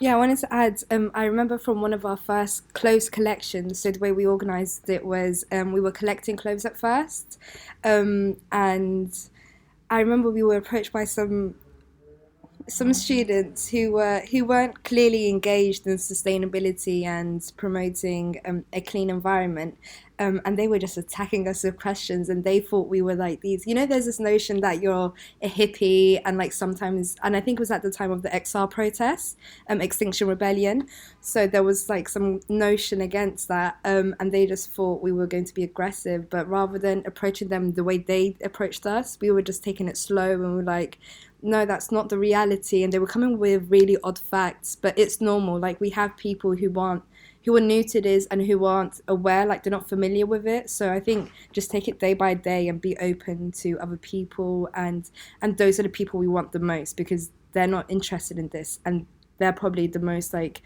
Yeah, 0.01 0.15
I 0.15 0.19
wanted 0.19 0.39
to 0.39 0.53
add. 0.53 0.83
Um, 0.91 1.11
I 1.15 1.25
remember 1.25 1.57
from 1.57 1.81
one 1.81 1.93
of 1.93 2.05
our 2.05 2.17
first 2.17 2.73
clothes 2.75 3.09
collections. 3.09 3.79
So 3.79 3.93
the 3.93 4.01
way 4.01 4.13
we 4.13 4.27
organised 4.27 4.89
it 4.89 5.05
was 5.05 5.45
um, 5.53 5.73
we 5.73 5.81
were 5.81 5.93
collecting 5.93 6.37
clothes 6.37 6.65
at 6.65 6.77
first, 6.77 7.39
um, 7.85 8.37
and 8.51 9.17
I 9.91 10.01
remember 10.01 10.31
we 10.31 10.43
were 10.43 10.57
approached 10.57 10.93
by 10.93 11.05
some 11.05 11.55
some 12.69 12.95
students 12.95 13.69
who 13.69 13.93
were 13.93 14.21
who 14.31 14.45
weren't 14.45 14.85
clearly 14.85 15.29
engaged 15.29 15.87
in 15.87 15.97
sustainability 15.97 17.05
and 17.05 17.53
promoting 17.57 18.41
um, 18.47 18.65
a 18.73 18.81
clean 18.81 19.11
environment 19.11 19.77
um, 20.19 20.41
and 20.45 20.57
they 20.57 20.69
were 20.69 20.79
just 20.79 20.97
attacking 20.97 21.49
us 21.49 21.65
with 21.65 21.79
questions 21.79 22.29
and 22.29 22.45
they 22.45 22.61
thought 22.61 22.89
we 22.89 23.03
were 23.03 23.17
like 23.17 23.41
these. 23.41 23.67
You 23.67 23.75
know 23.75 23.85
there's 23.85 24.07
this 24.07 24.21
notion 24.21 24.61
that 24.61 24.81
you're 24.81 25.13
a 25.43 25.49
hippie 25.49 26.21
and 26.25 26.39
like 26.39 26.53
sometimes 26.53 27.17
and 27.23 27.37
i 27.37 27.41
think 27.41 27.59
it 27.59 27.61
was 27.61 27.71
at 27.71 27.83
the 27.83 27.91
time 27.91 28.11
of 28.11 28.23
the 28.23 28.31
xr 28.31 28.71
protests 28.71 29.37
um, 29.69 29.81
extinction 29.81 30.29
rebellion. 30.29 30.87
So 31.21 31.47
there 31.47 31.63
was 31.63 31.89
like 31.89 32.09
some 32.09 32.41
notion 32.49 33.01
against 33.01 33.49
that 33.49 33.79
um, 33.85 34.15
and 34.21 34.33
they 34.33 34.47
just 34.47 34.73
thought 34.73 35.03
we 35.03 35.13
were 35.13 35.27
going 35.27 35.45
to 35.45 35.55
be 35.55 35.65
aggressive 35.65 36.31
but 36.31 36.49
rather 36.49 36.79
than 36.79 37.03
approaching 37.05 37.49
them 37.49 37.73
the 37.73 37.85
way 37.85 37.99
they 37.99 38.37
approached 38.43 38.87
us 38.87 39.19
we 39.21 39.31
were 39.31 39.43
just 39.43 39.63
taking 39.63 39.89
it 39.89 39.99
slow 39.99 40.33
and 40.33 40.41
we 40.41 40.55
were 40.55 40.63
like 40.63 40.99
no, 41.45 41.67
that's 41.67 41.93
not 41.93 42.09
the 42.09 42.19
reality. 42.19 42.83
And 42.83 42.93
they 42.93 42.99
were 42.99 43.07
coming 43.07 43.39
with 43.39 43.71
really 43.71 43.99
odd 44.03 44.19
facts, 44.19 44.75
but 44.75 44.99
it's 44.99 45.21
normal. 45.21 45.59
Like 45.59 45.79
we 45.79 45.91
have 45.91 46.17
people 46.17 46.57
who 46.57 46.81
aren't, 46.81 47.03
who 47.45 47.55
are 47.55 47.61
new 47.61 47.85
to 47.85 48.01
this 48.01 48.27
and 48.31 48.41
who 48.41 48.65
aren't 48.65 49.03
aware, 49.09 49.45
like 49.45 49.63
they're 49.63 49.71
not 49.71 49.87
familiar 49.87 50.25
with 50.25 50.47
it. 50.47 50.71
So 50.71 50.91
I 50.91 51.01
think 51.01 51.31
just 51.53 51.71
take 51.71 51.87
it 51.87 52.01
day 52.01 52.15
by 52.15 52.33
day 52.33 52.67
and 52.67 52.81
be 52.81 52.97
open 52.97 53.53
to 53.53 53.79
other 53.79 53.99
people, 53.99 54.71
and 54.73 55.09
and 55.43 55.59
those 55.59 55.79
are 55.79 55.83
the 55.83 55.91
people 55.91 56.19
we 56.19 56.29
want 56.29 56.53
the 56.53 56.61
most 56.61 56.97
because 56.97 57.31
they're 57.53 57.67
not 57.67 57.91
interested 57.91 58.39
in 58.39 58.49
this, 58.49 58.81
and 58.87 59.07
they're 59.37 59.53
probably 59.53 59.87
the 59.87 60.01
most 60.01 60.33
like 60.33 60.63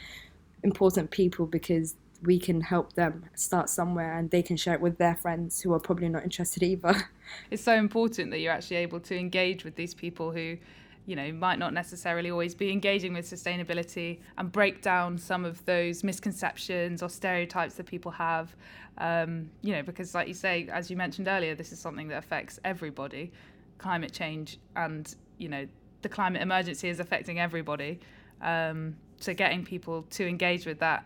important 0.63 1.11
people 1.11 1.47
because 1.47 1.97
we 2.23 2.39
can 2.39 2.61
help 2.61 2.95
them 2.95 3.25
start 3.35 3.69
somewhere 3.69 4.17
and 4.19 4.31
they 4.31 4.43
can 4.43 4.57
share 4.57 4.75
it 4.75 4.81
with 4.81 4.99
their 4.99 5.15
friends 5.15 5.61
who 5.61 5.73
are 5.73 5.79
probably 5.79 6.09
not 6.09 6.25
interested 6.25 6.63
either. 6.63 6.95
It's 7.51 7.63
so 7.63 7.75
important 7.75 8.31
that 8.31 8.39
you're 8.39 8.55
actually 8.55 8.79
able 8.79 9.01
to 9.01 9.15
engage 9.15 9.63
with 9.63 9.77
these 9.77 9.93
people 9.93 10.33
who, 10.33 10.57
you 11.05 11.15
know, 11.15 11.31
might 11.31 11.59
not 11.59 11.75
necessarily 11.75 12.31
always 12.31 12.55
be 12.55 12.73
engaging 12.73 13.13
with 13.13 13.29
sustainability 13.29 14.21
and 14.39 14.51
break 14.51 14.81
down 14.81 15.19
some 15.19 15.45
of 15.45 15.63
those 15.67 16.03
misconceptions 16.03 17.03
or 17.03 17.11
stereotypes 17.11 17.75
that 17.75 17.85
people 17.85 18.11
have. 18.13 18.57
Um, 18.97 19.51
you 19.61 19.75
know, 19.75 19.83
because 19.83 20.15
like 20.15 20.27
you 20.27 20.33
say, 20.33 20.69
as 20.73 20.91
you 20.91 20.97
mentioned 20.97 21.29
earlier, 21.29 21.55
this 21.55 21.71
is 21.71 21.79
something 21.79 22.09
that 22.09 22.17
affects 22.17 22.59
everybody, 22.65 23.31
climate 23.77 24.15
change 24.15 24.59
and 24.75 25.15
you 25.37 25.51
know 25.51 25.69
the 26.01 26.09
climate 26.09 26.41
emergency 26.41 26.89
is 26.89 26.99
affecting 26.99 27.39
everybody. 27.39 28.01
Um, 28.41 28.97
so 29.21 29.35
getting 29.35 29.65
people 29.65 30.05
to 30.11 30.27
engage 30.27 30.65
with 30.65 30.79
that 30.79 31.05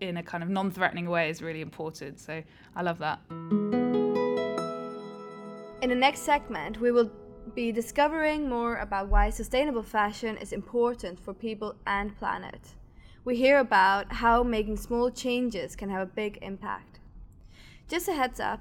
in 0.00 0.16
a 0.16 0.22
kind 0.22 0.42
of 0.42 0.48
non-threatening 0.50 1.08
way 1.08 1.30
is 1.30 1.42
really 1.42 1.60
important. 1.60 2.20
So 2.20 2.42
I 2.76 2.82
love 2.82 2.98
that. 2.98 3.20
In 5.82 5.90
the 5.90 5.94
next 5.94 6.20
segment, 6.20 6.80
we 6.80 6.90
will 6.90 7.10
be 7.54 7.70
discovering 7.72 8.48
more 8.48 8.76
about 8.76 9.08
why 9.08 9.30
sustainable 9.30 9.82
fashion 9.82 10.36
is 10.38 10.52
important 10.52 11.20
for 11.20 11.34
people 11.34 11.74
and 11.86 12.16
planet. 12.18 12.74
We 13.24 13.36
hear 13.36 13.58
about 13.58 14.12
how 14.12 14.42
making 14.42 14.78
small 14.78 15.10
changes 15.10 15.76
can 15.76 15.90
have 15.90 16.02
a 16.02 16.06
big 16.06 16.38
impact. 16.42 17.00
Just 17.88 18.08
a 18.08 18.12
heads 18.14 18.40
up, 18.40 18.60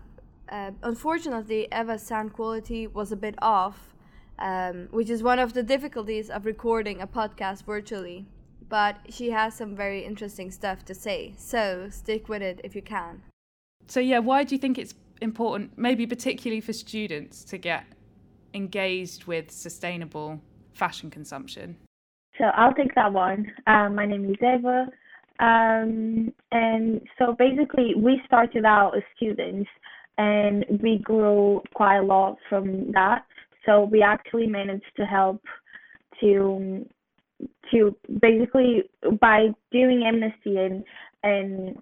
uh, 0.49 0.71
unfortunately, 0.83 1.71
Eva's 1.71 2.03
sound 2.03 2.33
quality 2.33 2.87
was 2.87 3.11
a 3.11 3.15
bit 3.15 3.35
off, 3.41 3.95
um, 4.37 4.87
which 4.91 5.09
is 5.09 5.23
one 5.23 5.39
of 5.39 5.53
the 5.53 5.63
difficulties 5.63 6.29
of 6.29 6.45
recording 6.45 7.01
a 7.01 7.07
podcast 7.07 7.63
virtually. 7.63 8.25
But 8.73 8.95
she 9.07 9.29
has 9.29 9.53
some 9.53 9.75
very 9.75 10.03
interesting 10.03 10.49
stuff 10.49 10.83
to 10.85 10.95
say, 10.95 11.35
so 11.37 11.89
stick 11.91 12.27
with 12.27 12.41
it 12.41 12.59
if 12.63 12.75
you 12.75 12.81
can. 12.81 13.21
So, 13.85 13.99
yeah, 13.99 14.17
why 14.17 14.43
do 14.43 14.55
you 14.55 14.59
think 14.59 14.79
it's 14.79 14.95
important, 15.21 15.77
maybe 15.77 16.07
particularly 16.07 16.59
for 16.59 16.73
students, 16.73 17.43
to 17.43 17.59
get 17.59 17.83
engaged 18.55 19.25
with 19.25 19.51
sustainable 19.51 20.41
fashion 20.73 21.11
consumption? 21.11 21.77
So 22.39 22.45
I'll 22.45 22.73
take 22.73 22.95
that 22.95 23.13
one. 23.13 23.45
Um, 23.67 23.93
my 23.93 24.07
name 24.07 24.25
is 24.31 24.37
Eva. 24.41 24.87
Um, 25.39 26.33
and 26.51 26.99
so 27.19 27.35
basically, 27.37 27.93
we 27.95 28.23
started 28.25 28.65
out 28.65 28.97
as 28.97 29.03
students 29.15 29.69
and 30.17 30.65
we 30.81 30.97
grew 30.97 31.61
quite 31.75 31.99
a 31.99 32.03
lot 32.03 32.37
from 32.49 32.91
that. 32.93 33.23
So 33.67 33.83
we 33.83 34.01
actually 34.01 34.47
managed 34.47 34.95
to 34.97 35.05
help 35.05 35.43
to 36.21 36.87
to 37.71 37.95
basically 38.21 38.83
by 39.19 39.47
doing 39.71 40.03
amnesty 40.05 40.57
and 40.57 40.83
and 41.23 41.77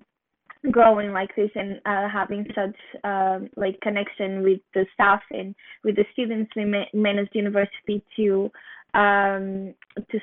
growing 0.69 1.11
like 1.11 1.35
this 1.35 1.49
and 1.55 1.81
uh, 1.85 2.07
having 2.07 2.45
such 2.53 2.75
um, 3.03 3.49
like 3.55 3.79
connection 3.81 4.43
with 4.43 4.59
the 4.73 4.85
staff 4.93 5.21
and 5.31 5.55
with 5.83 5.95
the 5.95 6.05
students, 6.13 6.51
we 6.55 6.65
ma- 6.65 6.85
managed 6.93 7.33
university 7.33 8.03
to 8.15 8.51
um, 8.93 9.73
to 10.11 10.19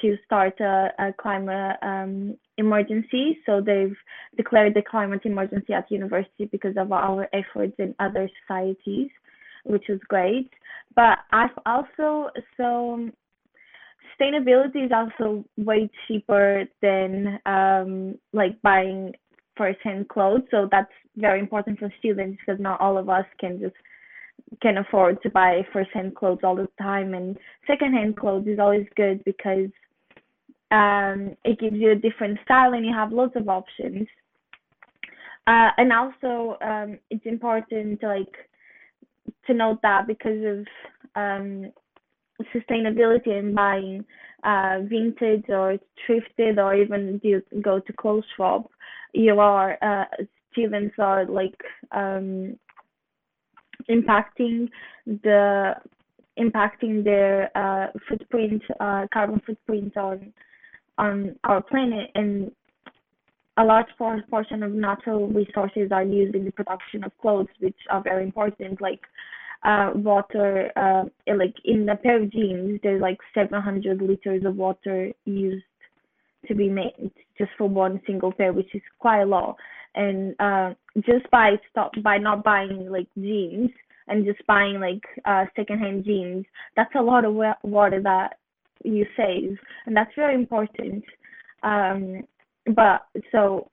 to 0.00 0.16
start 0.24 0.58
a, 0.60 0.88
a 0.98 1.12
climate 1.20 1.76
um, 1.82 2.34
emergency. 2.56 3.38
So 3.44 3.60
they've 3.60 3.96
declared 4.36 4.72
the 4.74 4.82
climate 4.82 5.20
emergency 5.24 5.74
at 5.74 5.90
university 5.90 6.46
because 6.50 6.76
of 6.78 6.92
our 6.92 7.28
efforts 7.34 7.74
in 7.78 7.94
other 7.98 8.30
societies, 8.40 9.10
which 9.64 9.84
was 9.90 10.00
great. 10.08 10.50
But 10.96 11.18
I've 11.30 11.58
also 11.66 12.30
so 12.56 13.10
sustainability 14.22 14.86
is 14.86 14.92
also 14.92 15.44
way 15.56 15.90
cheaper 16.06 16.64
than 16.80 17.38
um, 17.46 18.18
like 18.32 18.60
buying 18.62 19.12
first-hand 19.56 20.08
clothes. 20.08 20.42
So 20.50 20.68
that's 20.70 20.90
very 21.16 21.40
important 21.40 21.78
for 21.78 21.92
students 21.98 22.40
because 22.44 22.60
not 22.60 22.80
all 22.80 22.98
of 22.98 23.08
us 23.08 23.26
can 23.38 23.60
just 23.60 23.74
can 24.60 24.78
afford 24.78 25.22
to 25.22 25.30
buy 25.30 25.62
first-hand 25.72 26.14
clothes 26.14 26.40
all 26.42 26.56
the 26.56 26.68
time. 26.80 27.14
And 27.14 27.38
second-hand 27.66 28.16
clothes 28.16 28.46
is 28.46 28.58
always 28.58 28.86
good 28.96 29.22
because 29.24 29.70
um, 30.70 31.36
it 31.44 31.58
gives 31.58 31.76
you 31.76 31.92
a 31.92 31.94
different 31.96 32.38
style 32.44 32.72
and 32.72 32.84
you 32.84 32.92
have 32.92 33.12
lots 33.12 33.36
of 33.36 33.48
options. 33.48 34.06
Uh, 35.46 35.70
and 35.76 35.92
also, 35.92 36.56
um, 36.60 36.98
it's 37.10 37.26
important 37.26 38.00
to 38.00 38.08
like 38.08 38.34
to 39.46 39.54
note 39.54 39.80
that 39.82 40.06
because 40.06 40.44
of 40.44 40.66
um, 41.16 41.72
sustainability 42.54 43.30
and 43.30 43.54
buying 43.54 44.04
uh, 44.44 44.78
vintage 44.82 45.44
or 45.48 45.78
thrifted 46.08 46.58
or 46.58 46.74
even 46.74 47.20
you 47.22 47.42
go 47.62 47.78
to 47.78 47.92
clothes 47.92 48.24
shop, 48.36 48.70
you 49.12 49.38
are 49.38 49.78
uh, 49.82 50.04
students 50.52 50.94
are 50.98 51.24
like 51.26 51.60
um, 51.92 52.58
impacting 53.88 54.68
the 55.06 55.74
impacting 56.38 57.04
their 57.04 57.50
uh, 57.56 57.88
footprint, 58.08 58.62
uh, 58.80 59.06
carbon 59.12 59.40
footprint 59.44 59.96
on 59.96 60.32
on 60.98 61.36
our 61.44 61.62
planet, 61.62 62.10
and 62.14 62.50
a 63.58 63.64
large 63.64 63.88
portion 64.30 64.62
of 64.62 64.72
natural 64.72 65.28
resources 65.28 65.90
are 65.90 66.04
used 66.04 66.34
in 66.34 66.44
the 66.44 66.52
production 66.52 67.04
of 67.04 67.12
clothes, 67.20 67.48
which 67.60 67.76
are 67.90 68.02
very 68.02 68.22
important, 68.24 68.80
like 68.80 69.00
uh, 69.64 69.90
water, 69.94 70.70
uh, 70.76 71.04
like 71.36 71.54
in 71.64 71.88
a 71.88 71.96
pair 71.96 72.22
of 72.22 72.32
jeans, 72.32 72.80
there's 72.82 73.00
like 73.00 73.18
700 73.34 74.02
liters 74.02 74.44
of 74.44 74.56
water 74.56 75.12
used 75.24 75.64
to 76.48 76.54
be 76.54 76.68
made 76.68 77.12
just 77.38 77.50
for 77.56 77.68
one 77.68 78.00
single 78.06 78.32
pair, 78.32 78.52
which 78.52 78.74
is 78.74 78.82
quite 78.98 79.22
a 79.22 79.26
lot. 79.26 79.56
And 79.94 80.34
uh, 80.40 80.74
just 80.96 81.30
by 81.30 81.56
stop 81.70 81.92
by 82.02 82.18
not 82.18 82.42
buying 82.42 82.90
like 82.90 83.08
jeans 83.14 83.70
and 84.08 84.24
just 84.24 84.44
buying 84.46 84.80
like 84.80 85.02
uh, 85.24 85.44
secondhand 85.54 86.04
jeans, 86.04 86.44
that's 86.76 86.94
a 86.96 87.02
lot 87.02 87.24
of 87.24 87.34
water 87.62 88.00
that 88.02 88.38
you 88.84 89.06
save, 89.16 89.58
and 89.86 89.96
that's 89.96 90.10
very 90.16 90.34
important. 90.34 91.04
Um, 91.62 92.22
but 92.74 93.06
so 93.30 93.70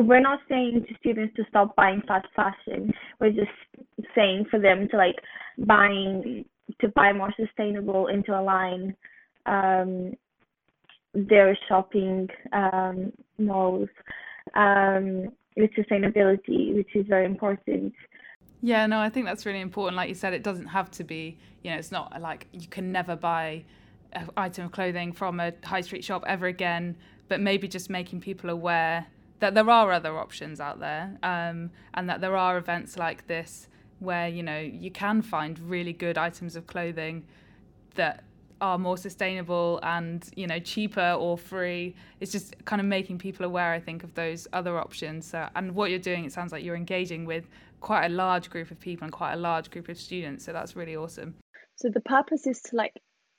we're 0.00 0.20
not 0.20 0.40
saying 0.48 0.84
to 0.88 0.94
students 0.98 1.34
to 1.36 1.44
stop 1.48 1.74
buying 1.76 2.02
fast 2.06 2.26
fashion. 2.34 2.92
We're 3.20 3.30
just 3.30 3.50
saying 4.14 4.46
for 4.50 4.60
them 4.60 4.88
to 4.90 4.96
like 4.96 5.16
buying 5.58 6.44
to 6.80 6.88
buy 6.88 7.12
more 7.12 7.32
sustainable 7.38 8.08
and 8.08 8.24
to 8.26 8.38
align 8.38 8.94
um, 9.46 10.12
their 11.14 11.56
shopping 11.68 12.28
um, 12.52 13.12
malls 13.38 13.88
um, 14.54 15.32
with 15.56 15.70
sustainability, 15.76 16.74
which 16.74 16.94
is 16.94 17.06
very 17.06 17.24
important. 17.24 17.94
Yeah, 18.60 18.86
no, 18.86 19.00
I 19.00 19.08
think 19.08 19.26
that's 19.26 19.46
really 19.46 19.60
important. 19.60 19.96
Like 19.96 20.08
you 20.08 20.14
said, 20.14 20.34
it 20.34 20.42
doesn't 20.42 20.66
have 20.66 20.90
to 20.92 21.04
be, 21.04 21.38
you 21.62 21.70
know, 21.70 21.78
it's 21.78 21.92
not 21.92 22.20
like 22.20 22.46
you 22.52 22.66
can 22.66 22.92
never 22.92 23.16
buy 23.16 23.64
an 24.12 24.28
item 24.36 24.66
of 24.66 24.72
clothing 24.72 25.12
from 25.12 25.40
a 25.40 25.52
high 25.64 25.80
street 25.80 26.04
shop 26.04 26.24
ever 26.26 26.46
again, 26.46 26.96
but 27.28 27.40
maybe 27.40 27.68
just 27.68 27.88
making 27.88 28.20
people 28.20 28.50
aware 28.50 29.06
that 29.40 29.54
there 29.54 29.70
are 29.70 29.92
other 29.92 30.16
options 30.18 30.60
out 30.60 30.80
there 30.80 31.16
um, 31.22 31.70
and 31.94 32.08
that 32.08 32.20
there 32.20 32.36
are 32.36 32.58
events 32.58 32.96
like 32.96 33.26
this 33.26 33.68
where 34.00 34.28
you 34.28 34.42
know 34.42 34.58
you 34.58 34.90
can 34.90 35.22
find 35.22 35.58
really 35.58 35.92
good 35.92 36.16
items 36.16 36.56
of 36.56 36.66
clothing 36.66 37.24
that 37.94 38.22
are 38.60 38.78
more 38.78 38.96
sustainable 38.96 39.78
and 39.82 40.30
you 40.36 40.46
know 40.46 40.58
cheaper 40.58 41.12
or 41.12 41.38
free. 41.38 41.94
It's 42.20 42.32
just 42.32 42.54
kind 42.64 42.80
of 42.80 42.86
making 42.86 43.18
people 43.18 43.46
aware 43.46 43.72
i 43.72 43.80
think 43.80 44.02
of 44.02 44.14
those 44.14 44.48
other 44.52 44.78
options. 44.78 45.26
So, 45.26 45.48
and 45.54 45.74
what 45.74 45.90
you're 45.90 45.98
doing 45.98 46.24
it 46.24 46.32
sounds 46.32 46.52
like 46.52 46.64
you're 46.64 46.76
engaging 46.76 47.24
with 47.24 47.48
quite 47.80 48.06
a 48.06 48.08
large 48.08 48.50
group 48.50 48.70
of 48.70 48.80
people 48.80 49.04
and 49.04 49.12
quite 49.12 49.34
a 49.34 49.36
large 49.36 49.70
group 49.70 49.88
of 49.88 49.96
students 49.96 50.44
so 50.44 50.52
that's 50.52 50.74
really 50.74 50.96
awesome. 50.96 51.34
So 51.76 51.88
the 51.88 52.00
purpose 52.00 52.46
is 52.46 52.60
to 52.62 52.76
like 52.76 52.94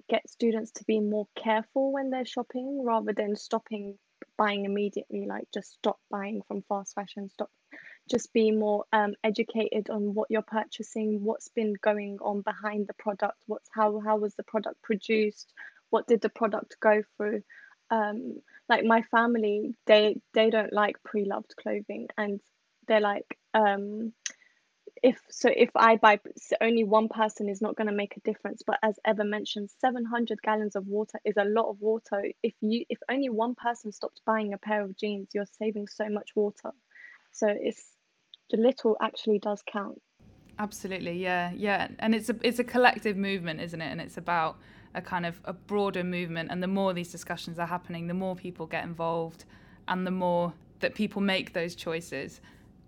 get 0.10 0.28
students 0.30 0.72
to 0.72 0.84
be 0.86 1.00
more 1.00 1.28
careful 1.42 1.92
when 1.92 2.10
they're 2.10 2.26
shopping 2.26 2.84
rather 2.84 3.14
than 3.14 3.36
stopping 3.36 3.98
buying 4.40 4.66
immediately 4.66 5.28
like 5.28 5.48
just 5.54 5.74
stop 5.74 6.00
buying 6.10 6.42
from 6.48 6.64
fast 6.68 6.96
fashion 6.96 7.30
stop 7.30 7.52
just 8.10 8.34
be 8.34 8.50
more 8.50 8.86
um, 8.92 9.14
educated 9.24 9.92
on 9.92 10.16
what 10.16 10.32
you're 10.32 10.42
purchasing 10.42 11.24
what's 11.24 11.50
been 11.50 11.76
going 11.84 12.18
on 12.22 12.42
behind 12.42 12.88
the 12.88 12.94
product 12.98 13.38
what's 13.46 13.70
how 13.72 14.00
how 14.00 14.18
was 14.18 14.34
the 14.34 14.44
product 14.44 14.82
produced 14.82 15.54
what 15.90 16.08
did 16.08 16.22
the 16.22 16.30
product 16.30 16.78
go 16.80 17.04
through. 17.18 17.44
Um, 17.92 18.42
like 18.68 18.86
my 18.86 19.02
family 19.02 19.74
they 19.88 20.22
they 20.34 20.52
don't 20.52 20.72
like 20.72 21.02
pre-loved 21.04 21.56
clothing 21.60 22.08
and 22.18 22.40
they're 22.88 23.00
like 23.00 23.38
um, 23.56 24.14
if 25.04 25.20
so 25.30 25.50
if 25.56 25.70
i 25.76 25.96
buy 25.96 26.20
only 26.62 26.84
one 26.84 27.08
person 27.08 27.50
is 27.50 27.62
not 27.62 27.76
going 27.76 27.88
to 27.88 27.94
make 27.94 28.16
a 28.18 28.20
difference 28.22 28.62
but 28.66 28.78
as 28.84 29.00
Eva 29.08 29.24
mentioned 29.24 29.70
700 29.80 30.42
gallons 30.42 30.76
of 30.76 30.88
water 30.88 31.20
is 31.26 31.36
a 31.38 31.46
lot 31.46 31.70
of 31.70 31.80
water. 31.80 32.24
If 32.44 32.54
you 32.62 32.86
if 32.90 33.00
only 33.10 33.30
one 33.30 33.56
person 33.56 33.92
stops 33.92 34.22
buying 34.26 34.54
a 34.54 34.58
pair 34.58 34.84
of 34.84 34.98
jeans 34.98 35.30
you're 35.34 35.46
saving 35.58 35.88
so 35.88 36.10
much 36.10 36.30
water. 36.36 36.72
So 37.32 37.48
it's 37.50 37.84
the 38.52 38.58
little 38.58 38.98
actually 39.02 39.40
does 39.40 39.64
count. 39.72 40.02
Absolutely 40.58 41.22
yeah 41.22 41.52
yeah. 41.56 41.88
And 42.00 42.14
it's 42.14 42.30
a 42.30 42.36
it's 42.42 42.60
a 42.60 42.64
collective 42.64 43.18
movement 43.18 43.62
isn't 43.62 43.82
it? 43.82 43.92
And 43.92 44.02
it's 44.02 44.18
about 44.18 44.58
a 44.96 45.02
kind 45.02 45.26
of 45.26 45.40
a 45.46 45.54
broader 45.54 46.04
movement. 46.04 46.52
And 46.52 46.62
the 46.62 46.68
more 46.68 46.94
these 46.94 47.12
discussions 47.12 47.60
are 47.60 47.68
happening 47.68 48.08
the 48.08 48.14
more 48.14 48.36
people 48.36 48.66
get 48.66 48.84
involved 48.84 49.46
and 49.88 50.06
the 50.06 50.12
more 50.12 50.54
that 50.80 50.96
people 50.96 51.22
make 51.22 51.54
those 51.54 51.76
choices 51.76 52.42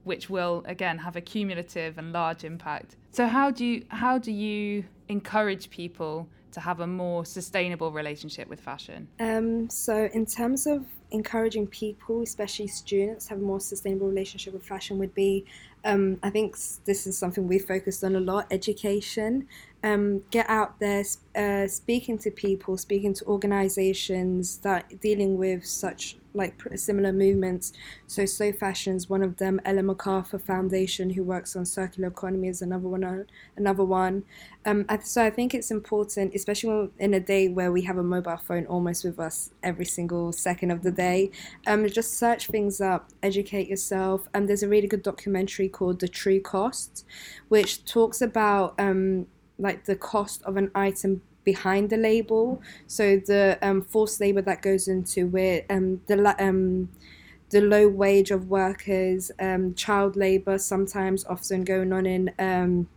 which 0.03 0.29
will 0.29 0.63
again 0.65 0.98
have 1.00 1.15
a 1.15 1.22
cumulative 1.22 1.98
and 1.98 2.12
large 2.12 2.43
impact. 2.43 2.96
So 3.12 3.27
how 3.27 3.51
do 3.51 3.65
you 3.65 3.86
how 3.89 4.17
do 4.17 4.31
you 4.31 4.86
encourage 5.08 5.70
people 5.70 6.27
to 6.51 6.60
have 6.60 6.79
a 6.79 6.88
more 6.88 7.25
sustainable 7.25 7.91
relationship 7.91 8.48
with 8.50 8.60
fashion? 8.60 9.08
Um, 9.20 9.70
so 9.70 10.10
in 10.13 10.25
terms 10.25 10.67
of 10.67 10.86
encouraging 11.12 11.67
people, 11.67 12.22
especially 12.22 12.67
students, 12.67 13.27
have 13.27 13.38
a 13.38 13.41
more 13.41 13.60
sustainable 13.60 14.08
relationship 14.08 14.53
with 14.53 14.65
fashion 14.65 14.98
would 14.98 15.13
be, 15.13 15.46
um, 15.84 16.20
I 16.24 16.29
think 16.29 16.55
this 16.86 17.05
is 17.05 17.17
something 17.17 17.48
we 17.48 17.60
focused 17.60 18.03
on 18.03 18.15
a 18.15 18.20
lot, 18.20 18.48
education. 18.51 19.48
Um, 19.83 20.21
get 20.29 20.50
out 20.50 20.79
there, 20.79 21.03
uh, 21.35 21.67
speaking 21.67 22.17
to 22.19 22.31
people, 22.31 22.77
speaking 22.77 23.13
to 23.15 23.25
organizations 23.25 24.57
that 24.59 25.00
dealing 25.01 25.38
with 25.38 25.65
such 25.65 26.17
like 26.33 26.55
similar 26.75 27.11
movements. 27.11 27.73
So 28.07 28.25
Slow 28.25 28.51
Fashion 28.51 28.95
is 28.95 29.09
one 29.09 29.23
of 29.23 29.38
them. 29.38 29.59
Ellen 29.65 29.88
MacArthur 29.88 30.39
Foundation, 30.39 31.09
who 31.09 31.23
works 31.23 31.55
on 31.55 31.65
circular 31.65 32.09
economy, 32.09 32.47
is 32.47 32.61
another 32.61 32.88
one. 32.88 33.03
Uh, 33.03 33.23
another 33.57 33.83
one. 33.83 34.23
Um, 34.65 34.85
so 35.03 35.23
I 35.25 35.29
think 35.29 35.53
it's 35.53 35.71
important, 35.71 36.35
especially 36.35 36.89
in 37.00 37.13
a 37.13 37.19
day 37.19 37.50
where 37.50 37.71
we 37.71 37.81
have 37.83 37.97
a 37.97 38.03
mobile 38.03 38.38
phone 38.38 38.65
almost 38.67 39.03
with 39.03 39.19
us 39.19 39.51
every 39.63 39.85
single 39.85 40.31
second 40.31 40.71
of 40.71 40.83
the 40.83 40.91
day. 40.91 41.31
Um, 41.67 41.88
just 41.89 42.17
search 42.17 42.47
things 42.47 42.79
up, 42.79 43.09
educate 43.23 43.67
yourself. 43.67 44.27
Um, 44.33 44.45
there's 44.47 44.63
a 44.63 44.69
really 44.69 44.88
good 44.88 45.03
documentary 45.03 45.67
called 45.67 46.00
The 46.00 46.07
True 46.07 46.39
Cost, 46.39 47.05
which 47.50 47.83
talks 47.85 48.21
about 48.21 48.79
um, 48.79 49.27
like 49.61 49.85
the 49.85 49.95
cost 49.95 50.41
of 50.43 50.57
an 50.57 50.71
item 50.75 51.21
behind 51.43 51.89
the 51.89 51.97
label. 51.97 52.61
So 52.87 53.17
the 53.17 53.57
um, 53.61 53.81
forced 53.81 54.19
labor 54.19 54.41
that 54.41 54.61
goes 54.61 54.87
into 54.87 55.35
it, 55.37 55.65
um, 55.69 56.01
the 56.07 56.35
um, 56.39 56.89
the 57.49 57.61
low 57.61 57.87
wage 57.87 58.31
of 58.31 58.47
workers, 58.47 59.31
um, 59.39 59.73
child 59.75 60.15
labor 60.15 60.57
sometimes 60.57 61.25
often 61.25 61.63
going 61.63 61.91
on 61.91 62.05
in 62.05 62.31
um, 62.39 62.87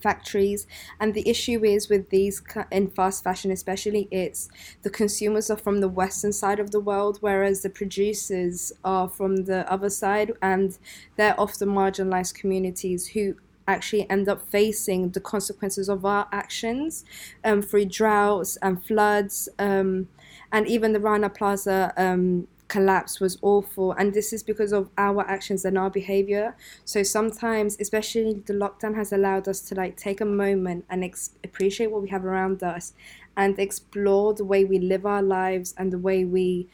factories. 0.00 0.66
And 1.00 1.14
the 1.14 1.28
issue 1.28 1.64
is 1.64 1.88
with 1.88 2.10
these 2.10 2.42
in 2.70 2.90
fast 2.90 3.24
fashion, 3.24 3.50
especially, 3.50 4.06
it's 4.10 4.48
the 4.82 4.90
consumers 4.90 5.50
are 5.50 5.56
from 5.56 5.80
the 5.80 5.88
western 5.88 6.32
side 6.32 6.60
of 6.60 6.70
the 6.70 6.80
world, 6.80 7.18
whereas 7.20 7.62
the 7.62 7.70
producers 7.70 8.72
are 8.84 9.08
from 9.08 9.44
the 9.46 9.70
other 9.72 9.90
side, 9.90 10.32
and 10.42 10.78
they're 11.16 11.40
often 11.40 11.70
marginalized 11.70 12.34
communities 12.34 13.08
who 13.08 13.36
actually 13.68 14.08
end 14.10 14.28
up 14.28 14.42
facing 14.50 15.10
the 15.10 15.20
consequences 15.20 15.88
of 15.88 16.04
our 16.04 16.26
actions 16.32 17.04
um, 17.44 17.62
through 17.62 17.84
droughts 17.84 18.56
and 18.62 18.82
floods. 18.84 19.48
Um, 19.58 20.08
and 20.50 20.66
even 20.66 20.92
the 20.92 21.00
Rana 21.00 21.28
Plaza 21.28 21.92
um, 21.96 22.48
collapse 22.68 23.20
was 23.20 23.38
awful. 23.42 23.92
And 23.92 24.14
this 24.14 24.32
is 24.32 24.42
because 24.42 24.72
of 24.72 24.88
our 24.96 25.22
actions 25.28 25.64
and 25.64 25.76
our 25.76 25.90
behavior. 25.90 26.56
So 26.84 27.02
sometimes, 27.02 27.76
especially 27.80 28.42
the 28.46 28.54
lockdown 28.54 28.94
has 28.94 29.12
allowed 29.12 29.48
us 29.48 29.60
to 29.68 29.74
like 29.74 29.96
take 29.96 30.20
a 30.20 30.26
moment 30.26 30.84
and 30.88 31.04
ex- 31.04 31.30
appreciate 31.44 31.90
what 31.90 32.02
we 32.02 32.08
have 32.08 32.24
around 32.24 32.62
us 32.62 32.94
and 33.36 33.58
explore 33.58 34.34
the 34.34 34.44
way 34.44 34.64
we 34.64 34.78
live 34.78 35.06
our 35.06 35.22
lives 35.22 35.74
and 35.76 35.92
the 35.92 35.98
way 35.98 36.24
we, 36.24 36.68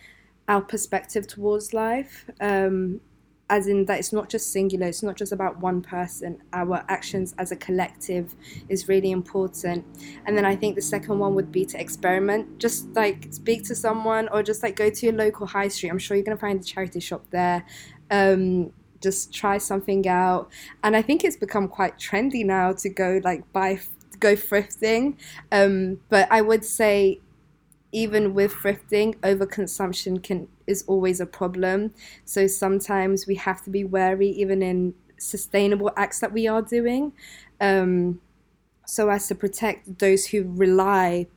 our 0.48 0.62
perspective 0.62 1.26
towards 1.26 1.74
life. 1.74 2.30
Um, 2.40 3.00
as 3.50 3.66
in 3.66 3.84
that 3.84 3.98
it's 3.98 4.12
not 4.12 4.28
just 4.28 4.52
singular 4.52 4.86
it's 4.86 5.02
not 5.02 5.16
just 5.16 5.32
about 5.32 5.58
one 5.60 5.82
person. 5.82 6.38
Our 6.52 6.84
actions 6.88 7.34
as 7.38 7.52
a 7.52 7.56
collective 7.56 8.34
is 8.68 8.88
really 8.88 9.10
important. 9.10 9.84
And 10.26 10.36
then 10.36 10.44
i 10.44 10.56
think 10.56 10.74
the 10.76 10.82
second 10.82 11.18
one 11.18 11.34
would 11.34 11.52
be 11.52 11.64
to 11.66 11.80
experiment. 11.80 12.58
Just 12.58 12.88
like 12.94 13.28
speak 13.30 13.64
to 13.64 13.74
someone 13.74 14.28
or 14.28 14.42
just 14.42 14.62
like 14.62 14.76
go 14.76 14.90
to 14.90 15.06
your 15.06 15.14
local 15.14 15.46
high 15.46 15.68
street. 15.68 15.90
I'm 15.90 15.98
sure 15.98 16.16
you're 16.16 16.24
going 16.24 16.36
to 16.36 16.40
find 16.40 16.60
a 16.60 16.64
charity 16.64 17.00
shop 17.00 17.24
there. 17.30 17.64
Um, 18.10 18.72
just 19.00 19.34
try 19.34 19.58
something 19.58 20.08
out. 20.08 20.50
And 20.82 20.96
i 20.96 21.02
think 21.02 21.24
it's 21.24 21.36
become 21.36 21.68
quite 21.68 21.98
trendy 21.98 22.44
now 22.44 22.72
to 22.72 22.88
go 22.88 23.20
like 23.22 23.50
buy 23.52 23.80
go 24.20 24.34
thrifting 24.34 25.16
um, 25.52 26.00
but 26.08 26.26
i 26.30 26.40
would 26.40 26.64
say 26.64 27.20
even 27.94 28.34
with 28.34 28.52
thrifting, 28.52 29.14
overconsumption 29.20 30.20
can 30.22 30.48
is 30.66 30.84
always 30.88 31.20
a 31.20 31.26
problem. 31.26 31.94
So 32.24 32.46
sometimes 32.48 33.26
we 33.26 33.36
have 33.36 33.62
to 33.64 33.70
be 33.70 33.84
wary, 33.84 34.28
even 34.28 34.62
in 34.62 34.94
sustainable 35.16 35.92
acts 35.96 36.18
that 36.20 36.32
we 36.32 36.48
are 36.48 36.60
doing, 36.60 37.12
um, 37.60 38.20
so 38.84 39.08
as 39.08 39.28
to 39.28 39.34
protect 39.34 40.00
those 40.00 40.26
who 40.26 40.42
rely 40.56 41.28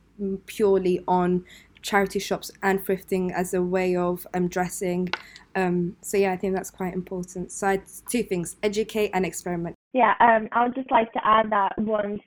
purely 0.46 1.02
on 1.06 1.44
charity 1.80 2.18
shops 2.18 2.50
and 2.62 2.84
thrifting 2.84 3.32
as 3.32 3.54
a 3.54 3.62
way 3.62 3.94
of 3.94 4.26
um, 4.34 4.48
dressing. 4.48 5.08
Um, 5.54 5.96
so 6.02 6.16
yeah, 6.16 6.32
I 6.32 6.36
think 6.36 6.56
that's 6.56 6.70
quite 6.70 6.92
important. 6.92 7.52
So 7.52 7.68
I, 7.68 7.82
two 8.10 8.24
things: 8.24 8.56
educate 8.64 9.10
and 9.14 9.24
experiment. 9.24 9.76
Yeah, 9.92 10.14
um, 10.18 10.48
I 10.50 10.64
would 10.64 10.74
just 10.74 10.90
like 10.90 11.12
to 11.12 11.20
add 11.24 11.50
that 11.50 11.78
once 11.78 12.20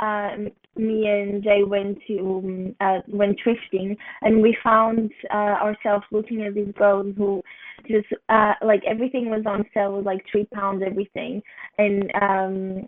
um, 0.00 0.48
me 0.76 1.06
and 1.06 1.42
Jay 1.42 1.62
went 1.64 1.98
to 2.06 2.18
um, 2.18 2.74
uh, 2.80 3.00
went 3.08 3.38
thrifting, 3.44 3.96
and 4.22 4.42
we 4.42 4.56
found 4.62 5.10
uh, 5.32 5.56
ourselves 5.62 6.04
looking 6.10 6.42
at 6.42 6.54
these 6.54 6.72
girls 6.76 7.14
who 7.16 7.42
just 7.88 8.06
uh, 8.28 8.54
like 8.62 8.82
everything 8.86 9.30
was 9.30 9.44
on 9.46 9.64
sale, 9.72 9.96
with 9.96 10.06
like 10.06 10.24
three 10.30 10.46
pounds 10.52 10.82
everything, 10.84 11.42
and 11.78 12.10
um, 12.20 12.86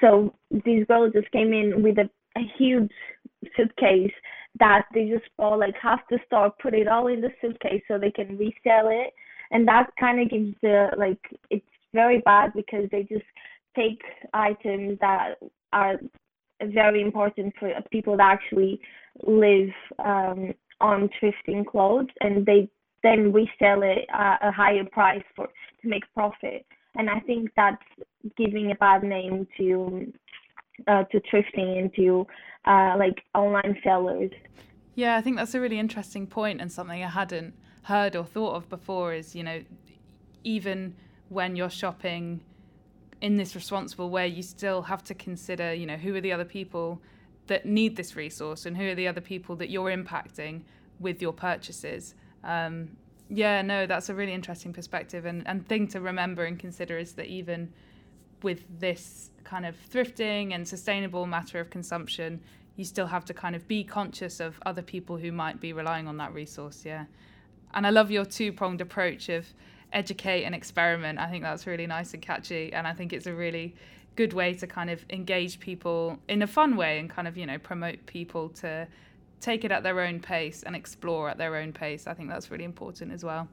so 0.00 0.34
these 0.64 0.86
girls 0.86 1.12
just 1.14 1.30
came 1.30 1.52
in 1.52 1.82
with 1.82 1.98
a, 1.98 2.08
a 2.38 2.42
huge 2.58 2.90
suitcase 3.56 4.12
that 4.58 4.82
they 4.94 5.08
just 5.08 5.28
bought 5.36 5.58
like 5.58 5.74
half 5.80 6.00
the 6.10 6.18
store, 6.26 6.52
put 6.60 6.74
it 6.74 6.88
all 6.88 7.06
in 7.06 7.20
the 7.20 7.30
suitcase 7.40 7.82
so 7.86 7.98
they 7.98 8.10
can 8.10 8.36
resell 8.36 8.88
it, 8.88 9.12
and 9.50 9.66
that 9.68 9.90
kind 9.98 10.20
of 10.20 10.30
gives 10.30 10.54
the 10.62 10.88
like 10.96 11.20
it's 11.50 11.64
very 11.92 12.20
bad 12.20 12.52
because 12.54 12.88
they 12.90 13.02
just 13.02 13.24
take 13.76 14.00
items 14.32 14.98
that 15.00 15.34
are 15.72 15.96
very 16.68 17.02
important 17.02 17.54
for 17.58 17.72
people 17.90 18.16
that 18.16 18.30
actually 18.32 18.80
live 19.26 19.70
um, 19.98 20.54
on 20.80 21.10
thrifting 21.20 21.66
clothes 21.66 22.08
and 22.20 22.46
they 22.46 22.68
then 23.02 23.32
resell 23.32 23.82
it 23.82 24.06
at 24.12 24.38
a 24.42 24.50
higher 24.50 24.84
price 24.84 25.22
for 25.34 25.46
to 25.82 25.88
make 25.88 26.04
profit. 26.14 26.66
And 26.96 27.08
i 27.08 27.20
think 27.20 27.50
that's 27.56 27.82
giving 28.36 28.70
a 28.70 28.74
bad 28.74 29.02
name 29.02 29.46
to 29.58 30.12
uh, 30.86 31.04
to 31.04 31.20
thrifting 31.32 31.78
and 31.78 31.94
to 31.94 32.26
uh, 32.64 32.96
like 32.98 33.22
online 33.34 33.76
sellers. 33.84 34.30
Yeah 34.94 35.16
i 35.16 35.20
think 35.20 35.36
that's 35.36 35.54
a 35.54 35.60
really 35.60 35.78
interesting 35.78 36.26
point 36.26 36.60
and 36.60 36.70
something 36.70 37.02
i 37.02 37.08
hadn't 37.08 37.54
heard 37.84 38.14
or 38.16 38.24
thought 38.24 38.54
of 38.56 38.68
before 38.68 39.14
is 39.14 39.34
you 39.34 39.42
know 39.42 39.62
even 40.44 40.94
when 41.28 41.56
you're 41.56 41.70
shopping 41.70 42.40
in 43.20 43.36
this 43.36 43.54
responsible 43.54 44.10
way, 44.10 44.28
you 44.28 44.42
still 44.42 44.82
have 44.82 45.04
to 45.04 45.14
consider, 45.14 45.74
you 45.74 45.86
know, 45.86 45.96
who 45.96 46.14
are 46.14 46.20
the 46.20 46.32
other 46.32 46.44
people 46.44 47.00
that 47.46 47.66
need 47.66 47.96
this 47.96 48.16
resource 48.16 48.66
and 48.66 48.76
who 48.76 48.88
are 48.90 48.94
the 48.94 49.08
other 49.08 49.20
people 49.20 49.56
that 49.56 49.70
you're 49.70 49.90
impacting 49.90 50.62
with 51.00 51.20
your 51.20 51.32
purchases. 51.32 52.14
Um, 52.44 52.96
yeah, 53.28 53.62
no, 53.62 53.86
that's 53.86 54.08
a 54.08 54.14
really 54.14 54.32
interesting 54.32 54.72
perspective 54.72 55.24
and, 55.24 55.46
and 55.46 55.66
thing 55.68 55.86
to 55.88 56.00
remember 56.00 56.44
and 56.44 56.58
consider 56.58 56.98
is 56.98 57.12
that 57.12 57.26
even 57.26 57.72
with 58.42 58.64
this 58.80 59.30
kind 59.44 59.66
of 59.66 59.76
thrifting 59.92 60.54
and 60.54 60.66
sustainable 60.66 61.26
matter 61.26 61.60
of 61.60 61.70
consumption, 61.70 62.40
you 62.76 62.84
still 62.84 63.06
have 63.06 63.24
to 63.26 63.34
kind 63.34 63.54
of 63.54 63.66
be 63.68 63.84
conscious 63.84 64.40
of 64.40 64.58
other 64.64 64.82
people 64.82 65.16
who 65.16 65.30
might 65.30 65.60
be 65.60 65.72
relying 65.72 66.08
on 66.08 66.16
that 66.16 66.32
resource. 66.32 66.84
Yeah. 66.84 67.04
And 67.74 67.86
I 67.86 67.90
love 67.90 68.10
your 68.10 68.24
two 68.24 68.52
pronged 68.52 68.80
approach 68.80 69.28
of 69.28 69.46
educate 69.92 70.44
and 70.44 70.54
experiment. 70.54 71.18
I 71.18 71.28
think 71.28 71.42
that's 71.42 71.66
really 71.66 71.86
nice 71.86 72.14
and 72.14 72.22
catchy, 72.22 72.72
and 72.72 72.86
I 72.86 72.92
think 72.92 73.12
it's 73.12 73.26
a 73.26 73.34
really 73.34 73.74
good 74.16 74.32
way 74.32 74.54
to 74.54 74.66
kind 74.66 74.90
of 74.90 75.04
engage 75.10 75.60
people 75.60 76.18
in 76.28 76.42
a 76.42 76.46
fun 76.46 76.76
way 76.76 76.98
and 76.98 77.08
kind 77.08 77.28
of 77.28 77.36
you 77.36 77.46
know 77.46 77.58
promote 77.58 78.04
people 78.06 78.48
to 78.50 78.86
take 79.40 79.64
it 79.64 79.72
at 79.72 79.82
their 79.82 80.00
own 80.00 80.20
pace 80.20 80.62
and 80.62 80.76
explore 80.76 81.28
at 81.28 81.38
their 81.38 81.56
own 81.56 81.72
pace. 81.72 82.06
I 82.06 82.14
think 82.14 82.28
that's 82.28 82.50
really 82.50 82.64
important 82.64 83.12
as 83.12 83.24
well. 83.24 83.48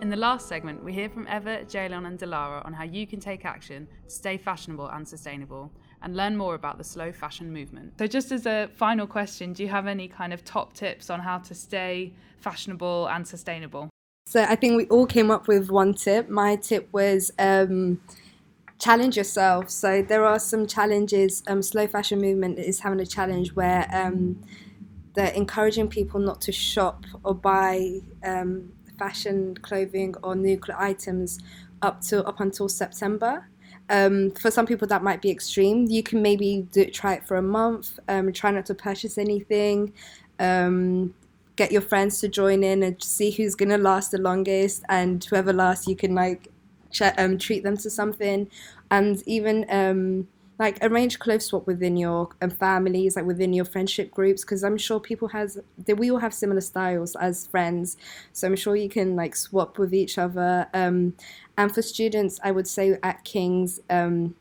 In 0.00 0.10
the 0.10 0.16
last 0.16 0.48
segment, 0.48 0.84
we 0.84 0.92
hear 0.92 1.08
from 1.08 1.26
Eva, 1.26 1.68
Ceylon, 1.68 2.06
and 2.06 2.18
Dilara 2.18 2.64
on 2.64 2.72
how 2.72 2.84
you 2.84 3.06
can 3.06 3.18
take 3.18 3.44
action 3.44 3.88
to 4.06 4.14
stay 4.14 4.38
fashionable 4.38 4.86
and 4.86 5.06
sustainable 5.06 5.72
and 6.02 6.16
learn 6.16 6.36
more 6.36 6.54
about 6.54 6.78
the 6.78 6.84
slow 6.84 7.12
fashion 7.12 7.52
movement. 7.52 7.94
So, 7.98 8.06
just 8.06 8.32
as 8.32 8.46
a 8.46 8.68
final 8.76 9.06
question, 9.06 9.52
do 9.52 9.62
you 9.62 9.68
have 9.68 9.86
any 9.86 10.08
kind 10.08 10.32
of 10.32 10.44
top 10.44 10.72
tips 10.74 11.10
on 11.10 11.20
how 11.20 11.38
to 11.38 11.54
stay 11.54 12.12
fashionable 12.40 13.08
and 13.08 13.26
sustainable? 13.26 13.90
So, 14.26 14.42
I 14.42 14.56
think 14.56 14.76
we 14.76 14.86
all 14.86 15.06
came 15.06 15.30
up 15.30 15.48
with 15.48 15.70
one 15.70 15.94
tip. 15.94 16.28
My 16.28 16.56
tip 16.56 16.88
was 16.92 17.30
um, 17.38 18.00
challenge 18.78 19.16
yourself. 19.16 19.70
So, 19.70 20.02
there 20.02 20.24
are 20.24 20.38
some 20.38 20.66
challenges. 20.66 21.42
Um, 21.46 21.62
slow 21.62 21.86
fashion 21.86 22.20
movement 22.20 22.58
is 22.58 22.80
having 22.80 23.00
a 23.00 23.06
challenge 23.06 23.54
where 23.54 23.88
um, 23.92 24.42
they're 25.14 25.32
encouraging 25.32 25.88
people 25.88 26.20
not 26.20 26.40
to 26.42 26.52
shop 26.52 27.04
or 27.24 27.34
buy 27.34 28.00
um, 28.24 28.72
fashion 28.98 29.56
clothing 29.62 30.14
or 30.22 30.34
nuclear 30.34 30.78
items 30.78 31.38
up 31.82 32.00
to 32.02 32.24
up 32.24 32.40
until 32.40 32.68
September. 32.68 33.48
Um, 33.90 34.30
for 34.32 34.50
some 34.50 34.66
people, 34.66 34.86
that 34.88 35.02
might 35.02 35.22
be 35.22 35.30
extreme. 35.30 35.86
You 35.86 36.02
can 36.02 36.20
maybe 36.22 36.66
do, 36.72 36.84
try 36.86 37.14
it 37.14 37.26
for 37.26 37.36
a 37.36 37.42
month, 37.42 37.98
um, 38.08 38.32
try 38.32 38.50
not 38.50 38.66
to 38.66 38.74
purchase 38.74 39.18
anything, 39.18 39.92
um, 40.38 41.14
get 41.56 41.72
your 41.72 41.80
friends 41.80 42.20
to 42.20 42.28
join 42.28 42.62
in 42.62 42.82
and 42.82 43.02
see 43.02 43.30
who's 43.30 43.54
going 43.54 43.70
to 43.70 43.78
last 43.78 44.10
the 44.10 44.18
longest. 44.18 44.84
And 44.88 45.24
whoever 45.24 45.52
lasts, 45.52 45.86
you 45.86 45.96
can 45.96 46.14
like 46.14 46.48
ch- 46.90 47.02
um, 47.16 47.38
treat 47.38 47.62
them 47.62 47.76
to 47.78 47.90
something. 47.90 48.48
And 48.90 49.22
even 49.26 49.66
um, 49.70 50.28
like 50.58 50.78
arrange 50.82 51.18
clothes 51.18 51.46
swap 51.46 51.66
within 51.66 51.96
your 51.96 52.30
um, 52.42 52.50
families, 52.50 53.16
like 53.16 53.24
within 53.24 53.52
your 53.52 53.64
friendship 53.64 54.10
groups, 54.10 54.42
because 54.42 54.64
I'm 54.64 54.76
sure 54.76 54.98
people 54.98 55.28
has 55.28 55.58
that 55.86 55.96
we 55.96 56.10
all 56.10 56.18
have 56.18 56.34
similar 56.34 56.60
styles 56.60 57.14
as 57.16 57.46
friends, 57.46 57.96
so 58.32 58.48
I'm 58.48 58.56
sure 58.56 58.74
you 58.74 58.88
can 58.88 59.16
like 59.16 59.36
swap 59.36 59.78
with 59.78 59.94
each 59.94 60.18
other. 60.18 60.68
Um, 60.74 61.14
and 61.56 61.72
for 61.72 61.82
students, 61.82 62.40
I 62.42 62.50
would 62.50 62.66
say 62.66 62.98
at 63.02 63.24
King's, 63.24 63.80
um, 63.88 64.34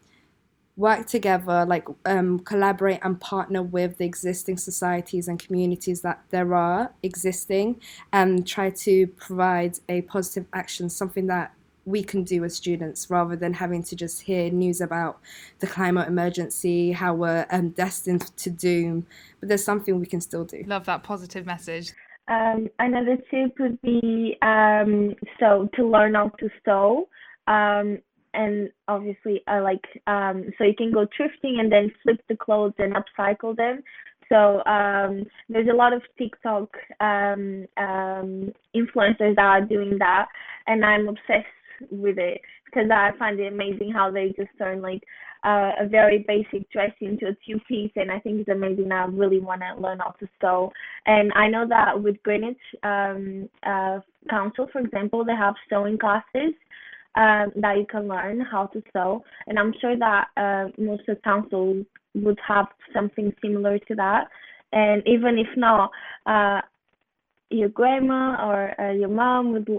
work 0.76 1.08
together, 1.08 1.66
like 1.66 1.88
um, 2.06 2.38
collaborate 2.40 3.00
and 3.02 3.20
partner 3.20 3.64
with 3.64 3.98
the 3.98 4.06
existing 4.06 4.58
societies 4.58 5.28
and 5.28 5.40
communities 5.40 6.02
that 6.02 6.22
there 6.30 6.54
are 6.54 6.94
existing, 7.02 7.82
and 8.14 8.46
try 8.46 8.70
to 8.70 9.08
provide 9.08 9.80
a 9.90 10.02
positive 10.02 10.46
action, 10.54 10.88
something 10.88 11.26
that 11.26 11.52
we 11.88 12.04
can 12.04 12.24
do 12.24 12.44
as 12.44 12.54
students 12.54 13.10
rather 13.10 13.38
than 13.38 13.54
having 13.54 13.82
to 13.82 13.96
just 13.96 14.22
hear 14.22 14.52
news 14.52 14.82
about 14.82 15.20
the 15.60 15.68
climate 15.68 16.08
emergency, 16.08 16.92
how 16.92 17.14
we're 17.14 17.48
um, 17.50 17.70
destined 17.70 18.36
to 18.36 18.50
doom. 18.50 19.08
But 19.40 19.48
there's 19.48 19.64
something 19.64 19.98
we 19.98 20.06
can 20.06 20.20
still 20.20 20.44
do. 20.44 20.64
Love 20.68 20.86
that 20.86 21.04
positive 21.04 21.46
message. 21.46 21.94
Um, 22.28 22.68
another 22.78 23.18
tip 23.32 23.58
would 23.60 23.82
be 23.82 24.38
um, 24.42 25.16
so 25.40 25.70
to 25.76 25.88
learn 25.88 26.16
how 26.16 26.30
to 26.40 26.50
sew. 26.66 27.08
Um, 27.48 28.00
and 28.34 28.70
obviously 28.90 29.42
I 29.48 29.60
like 29.60 29.86
um, 30.08 30.52
so 30.58 30.66
you 30.66 30.76
can 30.78 30.92
go 30.92 31.08
thrifting 31.18 31.60
and 31.62 31.72
then 31.72 31.94
flip 32.04 32.20
the 32.28 32.36
clothes 32.36 32.74
and 32.80 32.96
upcycle 32.96 33.56
them. 33.56 33.82
So 34.28 34.62
um, 34.66 35.24
there's 35.48 35.70
a 35.72 35.74
lot 35.74 35.94
of 35.94 36.02
TikTok 36.18 36.70
um, 37.00 37.66
um, 37.78 38.52
influencers 38.76 39.38
that 39.38 39.40
are 39.40 39.62
doing 39.62 39.98
that, 40.00 40.28
and 40.68 40.84
I'm 40.84 41.08
obsessed 41.08 41.48
with 41.92 42.18
it 42.18 42.42
because 42.66 42.90
I 42.92 43.12
find 43.18 43.40
it 43.40 43.52
amazing 43.52 43.92
how 43.92 44.12
they 44.12 44.34
just 44.38 44.50
turn 44.58 44.82
like 44.82 45.04
uh, 45.44 45.72
a 45.80 45.88
very 45.88 46.26
basic 46.28 46.70
dress 46.72 46.92
into 47.00 47.28
a 47.28 47.38
two 47.46 47.60
piece, 47.68 47.92
and 47.96 48.12
I 48.12 48.20
think 48.20 48.40
it's 48.40 48.50
amazing. 48.50 48.92
I 48.92 49.06
really 49.06 49.40
want 49.40 49.62
to 49.62 49.82
learn 49.82 50.00
how 50.00 50.12
to 50.20 50.28
sew, 50.42 50.72
and 51.06 51.32
I 51.36 51.48
know 51.48 51.66
that 51.68 52.02
with 52.02 52.22
Greenwich 52.24 52.58
um, 52.84 53.48
uh, 53.64 54.00
Council, 54.30 54.68
for 54.72 54.80
example, 54.80 55.24
they 55.24 55.36
have 55.36 55.54
sewing 55.70 55.98
classes 55.98 56.54
um, 57.18 57.52
that 57.56 57.78
you 57.78 57.86
can 57.90 58.08
learn 58.08 58.40
how 58.40 58.68
to 58.68 58.82
sew. 58.94 59.24
And 59.48 59.58
I'm 59.58 59.74
sure 59.82 59.98
that 59.98 60.28
uh, 60.38 60.70
most 60.78 61.08
of 61.08 61.18
the 61.18 61.22
councils 61.24 61.86
would 62.14 62.40
have 62.48 62.68
something 62.94 63.34
similar 63.42 63.80
to 63.80 63.96
that. 63.96 64.28
And 64.72 65.02
even 65.08 65.38
if 65.38 65.48
not, 65.56 65.92
uh, 66.26 66.62
your 67.50 67.70
grandma 67.70 68.36
or 68.46 68.80
uh, 68.80 68.92
your 68.92 69.10
mom 69.10 69.52
would 69.54 69.70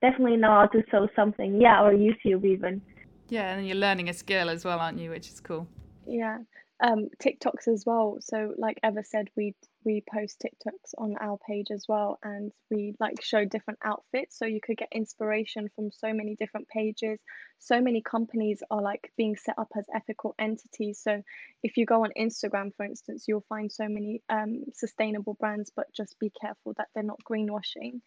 definitely 0.00 0.36
know 0.36 0.50
how 0.50 0.66
to 0.66 0.82
sew 0.90 1.08
something. 1.16 1.60
Yeah, 1.60 1.82
or 1.82 1.92
YouTube 1.92 2.44
even. 2.44 2.80
Yeah, 3.28 3.54
and 3.54 3.66
you're 3.66 3.76
learning 3.76 4.08
a 4.08 4.14
skill 4.14 4.48
as 4.48 4.64
well, 4.64 4.78
aren't 4.78 4.98
you? 4.98 5.10
Which 5.10 5.28
is 5.28 5.40
cool. 5.40 5.66
Yeah, 6.06 6.38
um, 6.80 7.08
TikToks 7.22 7.68
as 7.68 7.84
well. 7.84 8.18
So, 8.20 8.54
like 8.56 8.78
Eva 8.84 9.04
said, 9.04 9.28
we 9.36 9.54
we 9.88 10.04
post 10.12 10.44
TikToks 10.44 10.92
on 10.98 11.16
our 11.18 11.38
page 11.48 11.68
as 11.70 11.86
well, 11.88 12.18
and 12.22 12.52
we 12.70 12.94
like 13.00 13.22
show 13.22 13.46
different 13.46 13.78
outfits, 13.82 14.38
so 14.38 14.44
you 14.44 14.60
could 14.60 14.76
get 14.76 14.90
inspiration 14.92 15.70
from 15.74 15.90
so 15.90 16.12
many 16.12 16.36
different 16.36 16.68
pages. 16.68 17.18
So 17.58 17.80
many 17.80 18.02
companies 18.02 18.62
are 18.70 18.82
like 18.82 19.10
being 19.16 19.34
set 19.34 19.58
up 19.58 19.72
as 19.78 19.86
ethical 19.94 20.34
entities. 20.38 21.00
So, 21.02 21.22
if 21.62 21.78
you 21.78 21.86
go 21.86 22.04
on 22.04 22.10
Instagram, 22.20 22.76
for 22.76 22.84
instance, 22.84 23.24
you'll 23.26 23.46
find 23.48 23.72
so 23.72 23.88
many 23.88 24.20
um, 24.28 24.64
sustainable 24.74 25.38
brands, 25.40 25.72
but 25.74 25.86
just 25.96 26.18
be 26.18 26.30
careful 26.38 26.74
that 26.76 26.88
they're 26.94 27.02
not 27.02 27.24
greenwashing, 27.24 28.02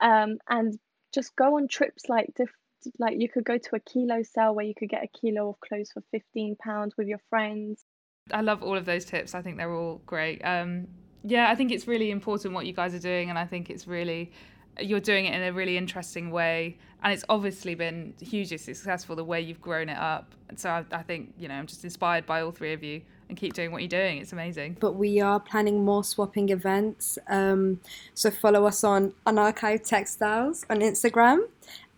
um, 0.00 0.38
and 0.48 0.76
just 1.14 1.36
go 1.36 1.58
on 1.58 1.68
trips 1.68 2.08
like 2.08 2.32
diff- 2.34 2.50
like 2.98 3.20
you 3.20 3.28
could 3.28 3.44
go 3.44 3.56
to 3.56 3.76
a 3.76 3.80
kilo 3.80 4.24
sale 4.24 4.52
where 4.52 4.64
you 4.64 4.74
could 4.76 4.88
get 4.88 5.04
a 5.04 5.18
kilo 5.20 5.50
of 5.50 5.60
clothes 5.60 5.92
for 5.92 6.02
15 6.10 6.56
pounds 6.56 6.96
with 6.96 7.06
your 7.06 7.20
friends 7.30 7.84
I 8.32 8.42
love 8.42 8.62
all 8.62 8.76
of 8.76 8.84
those 8.84 9.04
tips. 9.04 9.34
I 9.34 9.42
think 9.42 9.56
they're 9.56 9.72
all 9.72 10.02
great. 10.06 10.40
Um, 10.44 10.88
yeah, 11.24 11.50
I 11.50 11.54
think 11.54 11.70
it's 11.72 11.86
really 11.86 12.10
important 12.10 12.54
what 12.54 12.66
you 12.66 12.72
guys 12.72 12.94
are 12.94 13.00
doing, 13.00 13.30
and 13.30 13.38
I 13.38 13.46
think 13.46 13.70
it's 13.70 13.86
really 13.86 14.32
you're 14.80 15.00
doing 15.00 15.26
it 15.26 15.34
in 15.34 15.42
a 15.42 15.52
really 15.52 15.76
interesting 15.76 16.30
way, 16.30 16.78
and 17.02 17.12
it's 17.12 17.24
obviously 17.28 17.74
been 17.74 18.14
hugely 18.20 18.56
successful 18.56 19.16
the 19.16 19.24
way 19.24 19.40
you've 19.40 19.60
grown 19.60 19.88
it 19.88 19.98
up. 19.98 20.34
So 20.56 20.70
I, 20.70 20.84
I 20.92 21.02
think 21.02 21.34
you 21.38 21.48
know 21.48 21.54
I'm 21.54 21.66
just 21.66 21.84
inspired 21.84 22.26
by 22.26 22.40
all 22.40 22.52
three 22.52 22.72
of 22.72 22.82
you, 22.82 23.02
and 23.28 23.36
keep 23.36 23.52
doing 23.52 23.72
what 23.72 23.82
you're 23.82 23.88
doing. 23.88 24.18
It's 24.18 24.32
amazing. 24.32 24.76
But 24.80 24.92
we 24.92 25.20
are 25.20 25.40
planning 25.40 25.84
more 25.84 26.04
swapping 26.04 26.48
events, 26.48 27.18
um, 27.28 27.80
so 28.14 28.30
follow 28.30 28.66
us 28.66 28.82
on 28.84 29.12
Unarchived 29.26 29.86
Textiles 29.86 30.64
on 30.70 30.80
Instagram 30.80 31.46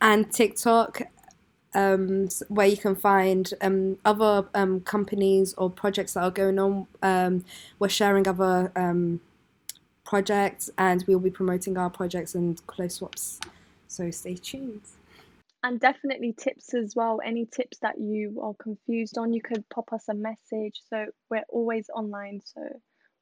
and 0.00 0.32
TikTok 0.32 1.02
um, 1.74 2.28
where 2.48 2.66
you 2.66 2.76
can 2.76 2.94
find 2.94 3.52
um, 3.60 3.98
other 4.04 4.46
um, 4.54 4.80
companies 4.80 5.54
or 5.54 5.70
projects 5.70 6.14
that 6.14 6.22
are 6.22 6.30
going 6.30 6.58
on. 6.58 6.86
Um, 7.02 7.44
we're 7.78 7.88
sharing 7.88 8.26
other 8.28 8.72
um, 8.76 9.20
projects 10.04 10.70
and 10.76 11.04
we'll 11.06 11.18
be 11.18 11.30
promoting 11.30 11.78
our 11.78 11.90
projects 11.90 12.34
and 12.34 12.64
close 12.66 12.96
swaps. 12.96 13.40
So 13.88 14.10
stay 14.10 14.34
tuned. 14.36 14.82
And 15.64 15.78
definitely 15.78 16.34
tips 16.36 16.74
as 16.74 16.96
well. 16.96 17.20
Any 17.24 17.46
tips 17.46 17.78
that 17.78 17.98
you 17.98 18.40
are 18.42 18.54
confused 18.54 19.16
on, 19.16 19.32
you 19.32 19.40
could 19.40 19.68
pop 19.68 19.92
us 19.92 20.04
a 20.08 20.14
message. 20.14 20.80
So 20.90 21.06
we're 21.30 21.44
always 21.48 21.88
online, 21.94 22.40
so 22.44 22.60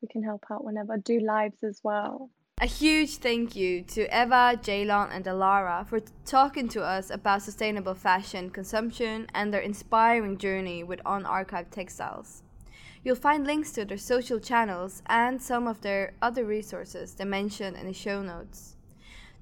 we 0.00 0.08
can 0.08 0.22
help 0.22 0.44
out 0.50 0.64
whenever. 0.64 0.96
Do 0.96 1.20
lives 1.20 1.62
as 1.62 1.80
well. 1.84 2.30
A 2.62 2.66
huge 2.66 3.16
thank 3.16 3.56
you 3.56 3.80
to 3.84 4.02
Eva, 4.14 4.60
Ceylon, 4.62 5.08
and 5.10 5.24
Alara 5.24 5.86
for 5.86 6.00
talking 6.26 6.68
to 6.68 6.82
us 6.82 7.08
about 7.08 7.40
sustainable 7.40 7.94
fashion 7.94 8.50
consumption 8.50 9.28
and 9.32 9.50
their 9.50 9.62
inspiring 9.62 10.36
journey 10.36 10.84
with 10.84 11.02
unarchived 11.04 11.70
textiles. 11.70 12.42
You'll 13.02 13.16
find 13.16 13.46
links 13.46 13.72
to 13.72 13.86
their 13.86 13.96
social 13.96 14.38
channels 14.38 15.02
and 15.06 15.40
some 15.40 15.66
of 15.66 15.80
their 15.80 16.12
other 16.20 16.44
resources 16.44 17.14
they 17.14 17.24
mentioned 17.24 17.78
in 17.78 17.86
the 17.86 17.94
show 17.94 18.20
notes. 18.20 18.76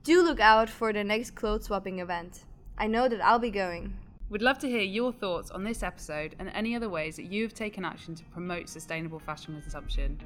Do 0.05 0.23
look 0.23 0.39
out 0.39 0.71
for 0.71 0.93
the 0.93 1.03
next 1.03 1.33
clothes 1.33 1.65
swapping 1.65 1.99
event. 1.99 2.45
I 2.79 2.87
know 2.87 3.09
that 3.09 3.21
I'll 3.21 3.41
be 3.41 3.51
going. 3.51 3.99
We'd 4.31 4.43
love 4.43 4.61
to 4.61 4.69
hear 4.69 4.83
your 4.83 5.13
thoughts 5.13 5.51
on 5.51 5.65
this 5.65 5.83
episode 5.83 6.37
and 6.39 6.51
any 6.51 6.77
other 6.77 6.89
ways 6.89 7.17
that 7.17 7.33
you 7.33 7.43
have 7.43 7.53
taken 7.53 7.85
action 7.85 8.15
to 8.15 8.25
promote 8.27 8.69
sustainable 8.69 9.19
fashion 9.19 9.61
consumption. 9.61 10.21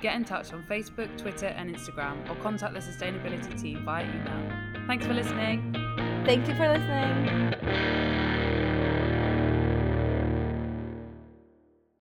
Get 0.00 0.14
in 0.14 0.24
touch 0.24 0.52
on 0.52 0.62
Facebook, 0.70 1.16
Twitter, 1.18 1.46
and 1.46 1.74
Instagram, 1.74 2.30
or 2.30 2.36
contact 2.36 2.72
the 2.72 2.78
sustainability 2.80 3.60
team 3.60 3.84
via 3.84 4.04
email. 4.04 4.52
Thanks 4.86 5.04
for 5.04 5.12
listening. 5.12 5.74
Thank 6.24 6.46
you 6.46 6.54
for 6.54 6.68
listening. 6.68 8.34